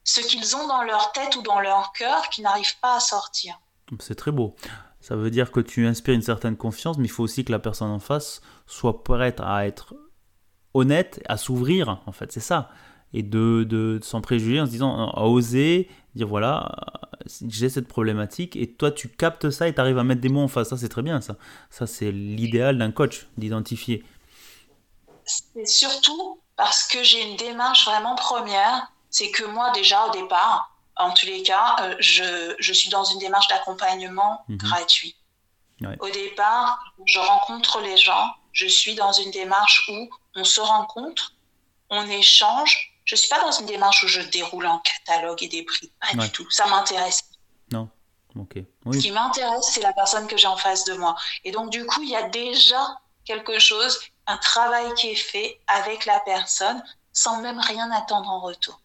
ce 0.05 0.21
qu'ils 0.21 0.55
ont 0.57 0.69
dans 0.69 0.83
leur 0.83 1.13
tête 1.13 1.35
ou 1.37 1.43
dans 1.43 1.61
leur 1.61 1.93
cœur 1.93 2.29
qui 2.31 2.43
n'arrivent 2.43 2.79
pas 2.81 2.97
à 2.97 3.01
sortir. 3.01 3.59
C'est 4.01 4.15
très 4.15 4.31
beau. 4.31 4.55
Ça 5.07 5.15
veut 5.15 5.31
dire 5.31 5.53
que 5.53 5.61
tu 5.61 5.87
inspires 5.87 6.15
une 6.15 6.23
certaine 6.23 6.57
confiance, 6.57 6.99
mais 6.99 7.05
il 7.05 7.11
faut 7.11 7.23
aussi 7.23 7.45
que 7.45 7.53
la 7.53 7.61
personne 7.61 7.93
en 7.93 8.01
face 8.01 8.41
soit 8.67 9.05
prête 9.05 9.41
à 9.41 9.65
être 9.65 9.95
honnête, 10.75 11.23
à 11.29 11.37
s'ouvrir, 11.37 12.03
en 12.07 12.11
fait, 12.11 12.33
c'est 12.33 12.41
ça. 12.41 12.71
Et 13.13 13.23
de, 13.23 13.63
de, 13.63 14.01
s'en 14.03 14.21
préjuger 14.21 14.61
en 14.61 14.67
se 14.67 14.73
disant, 14.73 15.11
à 15.11 15.23
oser 15.27 15.89
dire 16.17 16.27
voilà, 16.27 16.75
j'ai 17.47 17.69
cette 17.69 17.87
problématique, 17.87 18.57
et 18.57 18.73
toi 18.73 18.91
tu 18.91 19.09
captes 19.09 19.49
ça 19.51 19.69
et 19.69 19.75
tu 19.77 19.81
arrives 19.81 19.99
à 19.99 20.03
mettre 20.03 20.21
des 20.21 20.29
mots 20.29 20.41
en 20.41 20.49
face. 20.49 20.71
Ça, 20.71 20.77
c'est 20.77 20.89
très 20.89 21.03
bien, 21.03 21.21
ça. 21.21 21.37
Ça, 21.71 21.87
c'est 21.87 22.11
l'idéal 22.11 22.77
d'un 22.77 22.91
coach, 22.91 23.29
d'identifier. 23.39 24.05
C'est 25.25 25.69
surtout 25.69 26.41
parce 26.57 26.83
que 26.89 27.05
j'ai 27.05 27.31
une 27.31 27.37
démarche 27.37 27.87
vraiment 27.87 28.17
première, 28.17 28.91
c'est 29.09 29.31
que 29.31 29.45
moi, 29.45 29.71
déjà, 29.73 30.05
au 30.09 30.11
départ, 30.11 30.76
en 30.97 31.13
tous 31.13 31.27
les 31.27 31.43
cas, 31.43 31.77
euh, 31.81 31.95
je, 32.59 32.73
suis 32.73 32.89
dans 32.89 33.05
une 33.05 33.19
démarche 33.19 33.49
d'accompagnement 33.49 34.45
mhm. 34.49 34.57
gratuit. 34.59 35.17
Au 36.01 36.09
départ, 36.09 36.83
je 37.05 37.19
rencontre 37.19 37.81
les 37.81 37.99
gens, 37.99 38.33
je 38.53 38.67
suis 38.67 38.95
dans 38.95 39.13
une 39.13 39.31
démarche 39.31 39.87
où 39.91 40.09
on 40.35 40.43
se 40.43 40.61
rencontre, 40.63 41.35
on 41.91 42.09
échange. 42.09 42.95
Je 43.05 43.15
ne 43.15 43.19
suis 43.19 43.29
pas 43.29 43.41
dans 43.43 43.53
une 43.53 43.67
démarche 43.67 44.03
où 44.03 44.09
je 44.09 44.23
déroule 44.23 44.65
un 44.65 44.81
catalogue 44.83 45.43
et 45.43 45.49
des 45.49 45.63
prix, 45.65 45.93
pas 46.01 46.17
du 46.17 46.31
tout. 46.31 46.51
Ça 46.51 46.67
m'intéresse. 46.67 47.25
Non, 47.71 47.91
ok. 48.37 48.57
Ce 48.91 48.99
qui 48.99 49.11
m'intéresse, 49.11 49.67
c'est 49.71 49.83
la 49.83 49.93
personne 49.93 50.27
que 50.27 50.39
j'ai 50.39 50.47
en 50.47 50.57
face 50.57 50.85
de 50.85 50.95
moi. 50.95 51.15
Et 51.45 51.53
donc, 51.53 51.69
du 51.69 51.85
coup, 51.85 52.03
il 52.03 52.09
y 52.09 52.17
a 52.17 52.29
déjà 52.31 52.99
quelque 53.27 53.59
chose, 53.59 54.01
un 54.27 54.39
travail 54.39 54.95
qui 54.95 55.11
est 55.11 55.15
fait 55.15 55.61
avec 55.67 56.07
la 56.07 56.21
personne 56.21 56.83
sans 57.13 57.43
même 57.43 57.61
rien 57.61 57.91
attendre 57.91 58.31
en 58.31 58.41
retour 58.41 58.81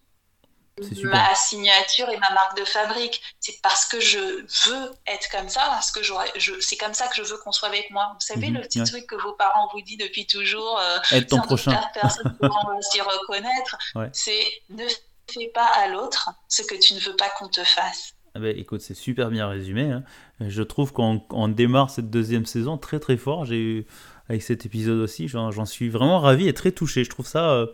ma 1.03 1.33
signature 1.35 2.09
et 2.09 2.17
ma 2.17 2.29
marque 2.31 2.57
de 2.57 2.65
fabrique. 2.65 3.21
C'est 3.39 3.61
parce 3.61 3.85
que 3.85 3.99
je 3.99 4.17
veux 4.17 4.91
être 5.07 5.29
comme 5.31 5.49
ça, 5.49 5.61
parce 5.67 5.91
que 5.91 6.01
je, 6.03 6.13
c'est 6.59 6.77
comme 6.77 6.93
ça 6.93 7.07
que 7.07 7.15
je 7.15 7.23
veux 7.23 7.37
qu'on 7.37 7.51
soit 7.51 7.69
avec 7.69 7.89
moi. 7.91 8.11
Vous 8.13 8.25
savez, 8.25 8.49
mhm, 8.49 8.55
le 8.55 8.61
petit 8.61 8.83
truc 8.83 9.07
que 9.07 9.15
vos 9.15 9.33
parents 9.33 9.69
vous 9.73 9.81
disent 9.81 9.97
depuis 9.97 10.27
toujours, 10.27 10.79
euh, 10.79 10.97
être 11.11 11.29
ton 11.29 11.41
prochain. 11.41 11.79
Personne 11.93 12.37
ne 12.41 12.81
s'y 12.81 13.01
reconnaître, 13.01 13.77
c'est 14.13 14.45
ne 14.69 14.83
fais 15.31 15.51
pas 15.53 15.69
à 15.77 15.87
l'autre 15.87 16.29
ce 16.47 16.61
que 16.61 16.75
tu 16.75 16.93
ne 16.93 16.99
veux 16.99 17.15
pas 17.15 17.29
qu'on 17.37 17.47
te 17.47 17.63
fasse. 17.63 18.13
Ah 18.33 18.39
ben, 18.39 18.57
écoute, 18.57 18.81
c'est 18.81 18.93
super 18.93 19.29
bien 19.29 19.47
résumé. 19.47 19.91
Hein. 19.91 20.03
Je 20.39 20.63
trouve 20.63 20.93
qu'on 20.93 21.47
démarre 21.49 21.89
cette 21.89 22.09
deuxième 22.09 22.45
saison 22.45 22.77
très 22.77 22.99
très 22.99 23.17
fort. 23.17 23.45
J'ai 23.45 23.59
eu 23.59 23.87
avec 24.29 24.41
cet 24.43 24.65
épisode 24.65 24.99
aussi, 24.99 25.27
j'en 25.27 25.65
suis 25.65 25.89
vraiment 25.89 26.19
ravi 26.19 26.47
et 26.47 26.53
très 26.53 26.71
touché. 26.71 27.03
Je 27.03 27.09
trouve 27.09 27.27
ça 27.27 27.51
euh, 27.51 27.67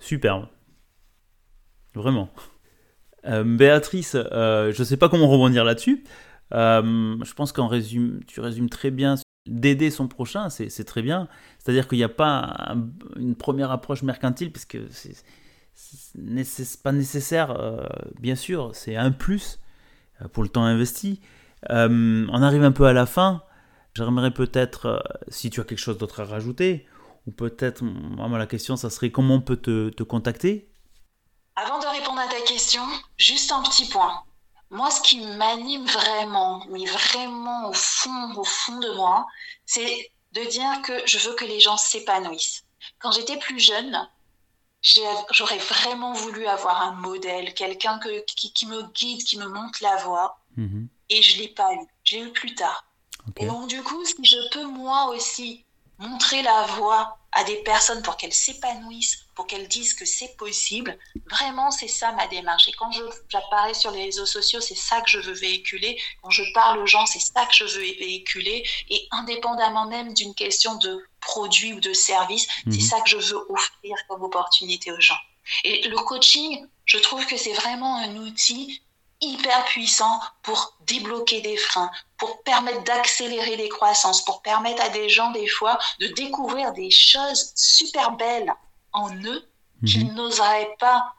superbe. 0.00 0.48
Vraiment. 1.94 2.30
Euh, 3.26 3.44
Béatrice, 3.44 4.16
euh, 4.16 4.72
je 4.72 4.80
ne 4.80 4.84
sais 4.84 4.96
pas 4.96 5.08
comment 5.08 5.28
rebondir 5.28 5.64
là-dessus. 5.64 6.04
Euh, 6.54 7.16
je 7.22 7.34
pense 7.34 7.52
qu'en 7.52 7.66
résumé, 7.66 8.20
tu 8.26 8.40
résumes 8.40 8.70
très 8.70 8.90
bien 8.90 9.16
d'aider 9.46 9.90
son 9.90 10.08
prochain, 10.08 10.50
c'est 10.50 10.84
très 10.84 11.02
bien. 11.02 11.28
C'est-à-dire 11.58 11.88
qu'il 11.88 11.98
n'y 11.98 12.04
a 12.04 12.08
pas 12.08 12.76
une 13.16 13.34
première 13.34 13.70
approche 13.70 14.02
mercantile, 14.02 14.52
puisque 14.52 14.78
c'est 14.90 16.82
pas 16.82 16.92
nécessaire, 16.92 17.86
bien 18.20 18.34
sûr, 18.34 18.70
c'est 18.74 18.96
un 18.96 19.10
plus 19.10 19.58
pour 20.32 20.42
le 20.42 20.50
temps 20.50 20.64
investi. 20.64 21.20
On 21.70 22.42
arrive 22.42 22.62
un 22.62 22.72
peu 22.72 22.84
à 22.84 22.92
la 22.92 23.06
fin. 23.06 23.42
J'aimerais 23.94 24.32
peut-être, 24.32 25.02
si 25.28 25.48
tu 25.48 25.60
as 25.60 25.64
quelque 25.64 25.78
chose 25.78 25.96
d'autre 25.96 26.20
à 26.20 26.24
rajouter, 26.24 26.86
ou 27.26 27.30
peut-être, 27.30 27.82
la 28.18 28.46
question, 28.46 28.76
ça 28.76 28.90
serait 28.90 29.10
comment 29.10 29.36
on 29.36 29.40
peut 29.40 29.56
te 29.56 30.02
contacter? 30.02 30.68
Avant 31.60 31.80
de 31.80 31.86
répondre 31.86 32.20
à 32.20 32.28
ta 32.28 32.40
question, 32.42 32.84
juste 33.16 33.50
un 33.50 33.62
petit 33.62 33.88
point. 33.88 34.22
Moi, 34.70 34.92
ce 34.92 35.00
qui 35.00 35.18
m'anime 35.18 35.86
vraiment, 35.86 36.64
mais 36.68 36.84
vraiment 36.84 37.68
au 37.68 37.72
fond, 37.72 38.32
au 38.36 38.44
fond 38.44 38.78
de 38.78 38.92
moi, 38.92 39.26
c'est 39.66 40.12
de 40.32 40.44
dire 40.44 40.82
que 40.82 40.92
je 41.04 41.18
veux 41.18 41.34
que 41.34 41.44
les 41.44 41.58
gens 41.58 41.76
s'épanouissent. 41.76 42.64
Quand 43.00 43.10
j'étais 43.10 43.38
plus 43.38 43.58
jeune, 43.58 44.08
j'aurais 45.32 45.58
vraiment 45.58 46.12
voulu 46.12 46.46
avoir 46.46 46.80
un 46.80 46.92
modèle, 46.92 47.52
quelqu'un 47.54 47.98
qui, 48.24 48.66
me 48.66 48.82
guide, 48.92 49.24
qui 49.24 49.36
me 49.36 49.48
montre 49.48 49.82
la 49.82 49.96
voie. 49.96 50.38
Mhm. 50.56 50.88
Et 51.08 51.22
je 51.22 51.38
ne 51.38 51.42
l'ai 51.42 51.48
pas 51.48 51.74
eu. 51.74 51.80
Je 52.04 52.16
l'ai 52.18 52.22
eu 52.22 52.32
plus 52.32 52.54
tard. 52.54 52.84
Et 53.36 53.46
donc, 53.46 53.66
du 53.66 53.82
coup, 53.82 54.04
si 54.04 54.24
je 54.24 54.48
peux 54.52 54.64
moi 54.64 55.06
aussi 55.06 55.64
montrer 55.98 56.42
la 56.42 56.62
voie 56.62 57.18
à 57.32 57.44
des 57.44 57.56
personnes 57.56 58.02
pour 58.02 58.16
qu'elles 58.16 58.32
s'épanouissent, 58.32 59.26
pour 59.34 59.46
qu'elles 59.46 59.68
disent 59.68 59.94
que 59.94 60.04
c'est 60.04 60.36
possible. 60.36 60.98
Vraiment, 61.30 61.70
c'est 61.70 61.88
ça 61.88 62.12
ma 62.12 62.26
démarche. 62.26 62.68
Et 62.68 62.72
quand 62.72 62.90
j'apparais 63.28 63.74
sur 63.74 63.90
les 63.90 64.04
réseaux 64.04 64.26
sociaux, 64.26 64.60
c'est 64.60 64.74
ça 64.74 65.00
que 65.02 65.10
je 65.10 65.18
veux 65.18 65.34
véhiculer. 65.34 66.00
Quand 66.22 66.30
je 66.30 66.42
parle 66.54 66.78
aux 66.78 66.86
gens, 66.86 67.06
c'est 67.06 67.20
ça 67.20 67.44
que 67.46 67.54
je 67.54 67.64
veux 67.64 67.80
véhiculer. 67.80 68.66
Et 68.88 69.06
indépendamment 69.10 69.86
même 69.86 70.14
d'une 70.14 70.34
question 70.34 70.76
de 70.76 71.04
produit 71.20 71.74
ou 71.74 71.80
de 71.80 71.92
service, 71.92 72.46
c'est 72.64 72.80
mhm. 72.80 72.80
ça 72.80 73.00
que 73.00 73.10
je 73.10 73.18
veux 73.18 73.46
offrir 73.50 73.96
comme 74.08 74.22
opportunité 74.22 74.90
aux 74.90 75.00
gens. 75.00 75.18
Et 75.64 75.88
le 75.88 75.96
coaching, 75.96 76.66
je 76.84 76.98
trouve 76.98 77.26
que 77.26 77.36
c'est 77.36 77.52
vraiment 77.52 77.96
un 77.98 78.16
outil 78.16 78.82
hyper 79.20 79.64
puissant 79.64 80.20
pour 80.42 80.76
débloquer 80.80 81.40
des 81.40 81.56
freins, 81.56 81.90
pour 82.16 82.42
permettre 82.42 82.84
d'accélérer 82.84 83.56
les 83.56 83.68
croissances, 83.68 84.24
pour 84.24 84.42
permettre 84.42 84.82
à 84.82 84.88
des 84.88 85.08
gens 85.08 85.30
des 85.32 85.48
fois 85.48 85.78
de 86.00 86.08
découvrir 86.08 86.72
des 86.72 86.90
choses 86.90 87.52
super 87.54 88.12
belles 88.12 88.52
en 88.92 89.14
eux 89.24 89.48
qu'ils 89.86 90.08
mhm. 90.08 90.14
n'oseraient 90.14 90.76
pas 90.78 91.14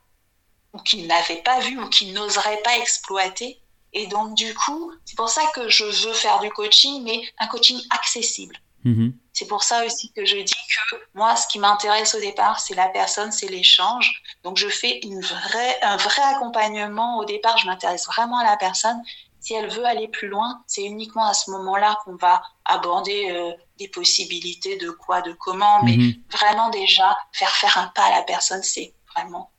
ou 0.74 0.80
qu'ils 0.80 1.08
n'avaient 1.08 1.42
pas 1.42 1.60
vu 1.60 1.80
ou 1.80 1.90
qu'ils 1.90 2.14
n'oseraient 2.14 2.62
pas 2.64 2.78
exploiter. 2.78 3.62
Et 3.94 4.08
donc 4.08 4.36
du 4.36 4.54
coup, 4.54 4.94
c'est 5.06 5.16
pour 5.16 5.30
ça 5.30 5.46
que 5.54 5.68
je 5.70 5.86
veux 5.86 6.14
faire 6.14 6.40
du 6.40 6.50
coaching, 6.52 7.04
mais 7.04 7.22
un 7.40 7.48
coaching 7.48 7.82
accessible. 7.90 8.56
Mhm. 8.84 9.14
C'est 9.34 9.48
pour 9.48 9.64
ça 9.64 9.86
aussi 9.86 10.12
que 10.12 10.26
je 10.26 10.38
dis 10.38 10.54
que 10.54 10.96
moi, 11.14 11.36
ce 11.36 11.48
qui 11.48 11.60
m'intéresse 11.60 12.16
au 12.16 12.20
départ, 12.20 12.60
c'est 12.60 12.76
la 12.76 12.90
personne, 12.90 13.32
c'est 13.32 13.48
l'échange. 13.48 14.22
Donc, 14.44 14.58
je 14.58 14.68
fais 14.68 15.00
une 15.00 15.22
vraie, 15.22 15.82
un 15.82 15.98
vrai 15.98 16.22
accompagnement. 16.36 17.20
Au 17.20 17.26
départ, 17.26 17.58
je 17.58 17.66
m'intéresse 17.66 18.06
vraiment 18.08 18.40
à 18.40 18.44
la 18.44 18.58
personne. 18.58 19.02
Si 19.40 19.54
elle 19.54 19.70
veut 19.70 19.86
aller 19.86 20.10
plus 20.10 20.28
loin, 20.28 20.62
c'est 20.68 20.84
uniquement 20.84 21.26
à 21.26 21.34
ce 21.34 21.52
moment-là 21.52 21.98
qu'on 22.04 22.16
va 22.16 22.42
aborder 22.66 23.30
euh, 23.32 23.52
des 23.78 23.88
possibilités 23.88 24.78
de 24.78 24.90
quoi, 24.90 25.22
de 25.22 25.32
comment. 25.32 25.84
Mais 25.84 25.96
mhm. 25.96 26.14
vraiment, 26.32 26.70
déjà, 26.70 27.18
faire 27.32 27.52
faire 27.52 27.78
un 27.78 27.88
pas 27.96 28.06
à 28.06 28.18
la 28.18 28.24
personne, 28.24 28.64
c'est 28.64 28.94
vraiment 29.16 29.52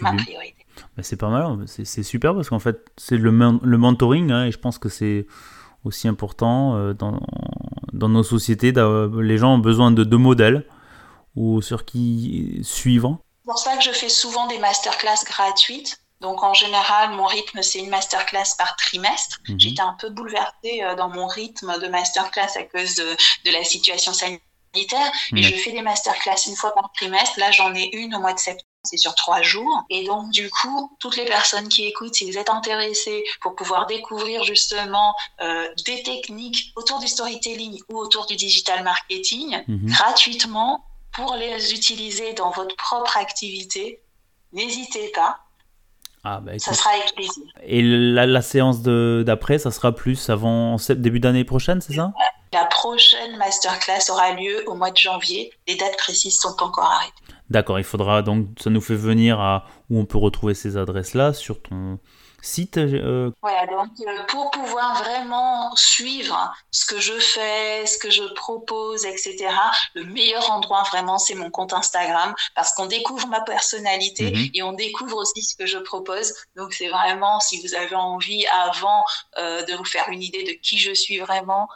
ma 0.00 0.14
priorité. 0.14 0.66
Bah, 0.96 1.02
c'est 1.02 1.16
pas 1.16 1.28
mal, 1.28 1.64
c'est 1.66 2.02
super 2.02 2.34
parce 2.34 2.48
qu'en 2.48 2.58
fait, 2.58 2.90
c'est 2.96 3.16
le, 3.16 3.30
le 3.30 3.78
mentoring 3.78 4.30
hein, 4.30 4.46
et 4.46 4.52
je 4.52 4.58
pense 4.58 4.78
que 4.78 4.88
c'est 4.88 5.26
aussi 5.84 6.08
important 6.08 6.76
euh, 6.76 6.94
dans, 6.94 7.20
dans, 7.92 8.08
nos 8.08 8.22
sociétés. 8.22 8.72
Les 8.72 9.38
gens 9.38 9.54
ont 9.54 9.58
besoin 9.58 9.90
de 9.90 10.04
deux 10.04 10.18
modèles 10.18 10.66
ou 11.36 11.62
sur 11.62 11.84
qui 11.84 12.60
suivre. 12.62 13.18
C'est 13.42 13.50
pour 13.50 13.58
ça 13.58 13.76
que 13.76 13.82
je 13.82 13.90
fais 13.90 14.08
souvent 14.08 14.46
des 14.46 14.58
masterclass 14.58 15.24
gratuites. 15.26 15.98
Donc 16.20 16.42
en 16.44 16.54
général, 16.54 17.10
mon 17.10 17.26
rythme, 17.26 17.62
c'est 17.62 17.80
une 17.80 17.90
masterclass 17.90 18.54
par 18.56 18.76
trimestre. 18.76 19.40
Mhm. 19.48 19.58
J'étais 19.58 19.82
un 19.82 19.96
peu 19.98 20.08
bouleversée 20.10 20.82
euh, 20.82 20.94
dans 20.94 21.08
mon 21.08 21.26
rythme 21.26 21.80
de 21.80 21.88
masterclass 21.88 22.56
à 22.56 22.62
cause 22.62 22.94
de, 22.94 23.16
de 23.44 23.50
la 23.50 23.64
situation 23.64 24.12
sanitaire. 24.12 25.12
Et 25.34 25.42
je 25.42 25.54
fais 25.56 25.72
des 25.72 25.82
masterclass 25.82 26.46
une 26.46 26.56
fois 26.56 26.72
par 26.74 26.92
trimestre. 26.92 27.38
Là, 27.38 27.50
j'en 27.50 27.74
ai 27.74 27.90
une 27.96 28.14
au 28.14 28.20
mois 28.20 28.32
de 28.32 28.38
septembre 28.38 28.71
c'est 28.84 28.96
sur 28.96 29.14
trois 29.14 29.42
jours. 29.42 29.84
Et 29.90 30.04
donc, 30.04 30.30
du 30.30 30.50
coup, 30.50 30.96
toutes 30.98 31.16
les 31.16 31.24
personnes 31.24 31.68
qui 31.68 31.86
écoutent, 31.86 32.14
si 32.14 32.30
vous 32.30 32.38
êtes 32.38 32.50
intéressés 32.50 33.24
pour 33.40 33.54
pouvoir 33.54 33.86
découvrir 33.86 34.42
justement 34.44 35.14
euh, 35.40 35.68
des 35.86 36.02
techniques 36.02 36.72
autour 36.76 36.98
du 36.98 37.06
storytelling 37.06 37.80
ou 37.90 37.98
autour 37.98 38.26
du 38.26 38.36
digital 38.36 38.82
marketing, 38.82 39.62
mhm. 39.68 39.86
gratuitement, 39.86 40.84
pour 41.12 41.36
les 41.36 41.72
utiliser 41.72 42.32
dans 42.32 42.50
votre 42.50 42.74
propre 42.76 43.16
activité, 43.16 44.00
n'hésitez 44.52 45.12
pas. 45.14 45.38
Ah 46.24 46.40
bah 46.40 46.56
ça 46.56 46.72
sera 46.72 46.90
avec 46.90 47.14
plaisir. 47.16 47.42
Et 47.64 47.82
la, 47.82 48.26
la 48.26 48.42
séance 48.42 48.80
d'après, 48.80 49.58
ça 49.58 49.72
sera 49.72 49.92
plus 49.92 50.30
avant 50.30 50.76
début 50.90 51.18
d'année 51.18 51.44
prochaine, 51.44 51.80
c'est 51.80 51.94
ça? 51.94 52.12
La 52.52 52.64
prochaine 52.66 53.36
masterclass 53.38 54.10
aura 54.10 54.32
lieu 54.32 54.62
au 54.68 54.74
mois 54.74 54.90
de 54.90 54.96
janvier. 54.96 55.52
Les 55.66 55.74
dates 55.74 55.96
précises 55.96 56.38
sont 56.38 56.54
pas 56.54 56.66
encore 56.66 56.84
arrêtées. 56.84 57.12
D'accord, 57.52 57.78
il 57.78 57.84
faudra 57.84 58.22
donc, 58.22 58.46
ça 58.58 58.70
nous 58.70 58.80
fait 58.80 58.94
venir 58.94 59.38
à 59.38 59.66
où 59.90 59.98
on 59.98 60.06
peut 60.06 60.16
retrouver 60.16 60.54
ces 60.54 60.78
adresses-là 60.78 61.34
sur 61.34 61.60
ton 61.60 61.98
site. 62.40 62.78
Euh... 62.78 63.30
Voilà, 63.42 63.66
donc 63.66 63.90
euh, 64.00 64.24
pour 64.28 64.50
pouvoir 64.50 65.02
vraiment 65.02 65.76
suivre 65.76 66.50
ce 66.70 66.86
que 66.86 66.98
je 66.98 67.12
fais, 67.12 67.84
ce 67.84 67.98
que 67.98 68.08
je 68.08 68.22
propose, 68.32 69.04
etc., 69.04 69.50
le 69.92 70.04
meilleur 70.04 70.50
endroit 70.50 70.82
vraiment, 70.84 71.18
c'est 71.18 71.34
mon 71.34 71.50
compte 71.50 71.74
Instagram 71.74 72.34
parce 72.54 72.72
qu'on 72.72 72.86
découvre 72.86 73.28
ma 73.28 73.42
personnalité 73.42 74.32
mhm. 74.32 74.50
et 74.54 74.62
on 74.62 74.72
découvre 74.72 75.18
aussi 75.18 75.42
ce 75.42 75.54
que 75.54 75.66
je 75.66 75.76
propose. 75.76 76.32
Donc 76.56 76.72
c'est 76.72 76.88
vraiment, 76.88 77.38
si 77.38 77.60
vous 77.60 77.74
avez 77.74 77.96
envie 77.96 78.46
avant 78.46 79.04
euh, 79.36 79.62
de 79.66 79.74
vous 79.74 79.84
faire 79.84 80.08
une 80.08 80.22
idée 80.22 80.44
de 80.44 80.52
qui 80.52 80.78
je 80.78 80.94
suis 80.94 81.18
vraiment, 81.18 81.68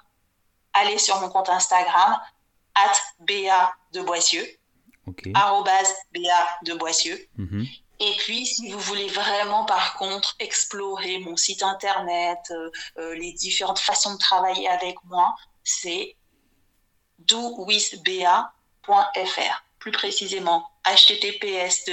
allez 0.72 0.96
sur 0.96 1.20
mon 1.20 1.28
compte 1.28 1.50
Instagram, 1.50 2.18
at 2.74 3.24
BA 3.26 3.74
de 3.92 4.00
Boissieu 4.00 4.42
okay. 5.06 5.32
de 6.64 6.74
Boissieu. 6.74 7.18
Mhm. 7.36 7.66
Et 7.98 8.12
puis, 8.18 8.44
si 8.44 8.70
vous 8.70 8.78
voulez 8.78 9.08
vraiment, 9.08 9.64
par 9.64 9.94
contre, 9.94 10.36
explorer 10.38 11.18
mon 11.20 11.36
site 11.36 11.62
internet, 11.62 12.38
euh, 12.50 12.70
euh, 12.98 13.14
les 13.14 13.32
différentes 13.32 13.78
façons 13.78 14.12
de 14.14 14.18
travailler 14.18 14.68
avec 14.68 14.96
moi, 15.04 15.34
c'est 15.64 16.14
dowithba.fr. 17.20 19.64
Plus 19.78 19.92
précisément, 19.92 20.68
https 20.84 21.86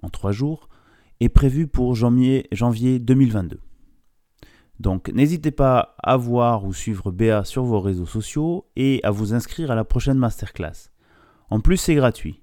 en 0.03 0.09
trois 0.09 0.33
jours, 0.33 0.70
est 1.21 1.29
prévu 1.29 1.67
pour 1.67 1.95
janvier, 1.95 2.47
janvier 2.53 2.99
2022. 2.99 3.61
Donc 4.81 5.11
n'hésitez 5.11 5.51
pas 5.51 5.95
à 6.03 6.17
voir 6.17 6.65
ou 6.65 6.73
suivre 6.73 7.11
Béa 7.11 7.45
sur 7.45 7.65
vos 7.65 7.81
réseaux 7.81 8.07
sociaux 8.07 8.67
et 8.77 9.01
à 9.03 9.11
vous 9.11 9.35
inscrire 9.35 9.71
à 9.71 9.75
la 9.75 9.85
prochaine 9.85 10.17
masterclass. 10.17 10.91
En 11.51 11.61
plus, 11.61 11.77
c'est 11.77 11.95
gratuit. 11.95 12.43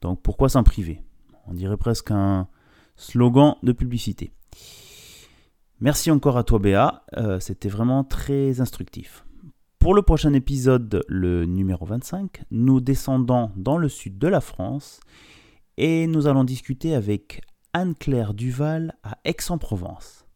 Donc 0.00 0.20
pourquoi 0.22 0.48
s'en 0.48 0.64
priver? 0.64 1.00
On 1.46 1.54
dirait 1.54 1.76
presque 1.76 2.10
un 2.10 2.48
slogan 2.96 3.54
de 3.62 3.72
publicité. 3.72 4.32
Merci 5.80 6.10
encore 6.10 6.36
à 6.36 6.44
toi 6.44 6.58
Béa, 6.58 7.02
euh, 7.16 7.40
c'était 7.40 7.68
vraiment 7.68 8.04
très 8.04 8.60
instructif. 8.60 9.24
Pour 9.78 9.94
le 9.94 10.02
prochain 10.02 10.32
épisode, 10.32 11.04
le 11.08 11.44
numéro 11.44 11.84
25, 11.84 12.44
nous 12.52 12.80
descendons 12.80 13.50
dans 13.56 13.78
le 13.78 13.88
sud 13.88 14.16
de 14.16 14.28
la 14.28 14.40
France 14.40 15.00
et 15.76 16.06
nous 16.06 16.28
allons 16.28 16.44
discuter 16.44 16.94
avec 16.94 17.40
Anne-Claire 17.74 18.34
Duval 18.34 18.94
à 19.02 19.18
Aix-en-Provence. 19.24 20.26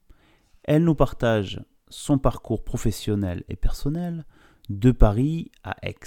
Elle 0.65 0.85
nous 0.85 0.95
partage 0.95 1.61
son 1.89 2.19
parcours 2.19 2.65
professionnel 2.65 3.45
et 3.49 3.57
personnel 3.57 4.25
de 4.69 4.91
Paris 4.91 5.51
à 5.63 5.77
Aix. 5.83 5.99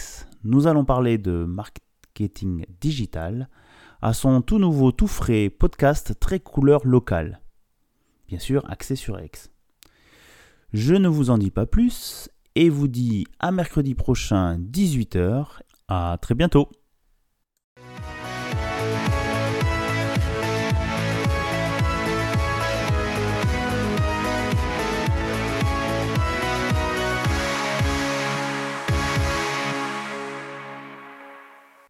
Nous 0.44 0.68
allons 0.68 0.86
parler 0.86 1.18
de 1.18 1.46
marketing 1.46 2.65
digital 2.82 3.48
à 4.02 4.13
son 4.13 4.42
tout 4.42 4.60
nouveau, 4.60 4.92
tout 4.92 5.08
frais 5.08 5.50
podcast 5.50 6.20
très 6.20 6.39
couleur 6.39 6.86
locale. 6.86 7.42
Bien 8.28 8.39
sûr, 8.39 8.70
axé 8.70 8.96
sur 8.96 9.20
Aix. 9.20 9.32
Je 10.74 10.96
ne 10.96 11.08
vous 11.08 11.30
en 11.30 11.38
dis 11.38 11.52
pas 11.52 11.65
plus 11.65 12.30
et 12.56 12.70
vous 12.70 12.88
dis 12.88 13.26
à 13.39 13.52
mercredi 13.52 13.96
prochain 13.96 14.58
18h. 14.58 15.62
À 15.88 16.18
très 16.22 16.36
bientôt 16.36 16.70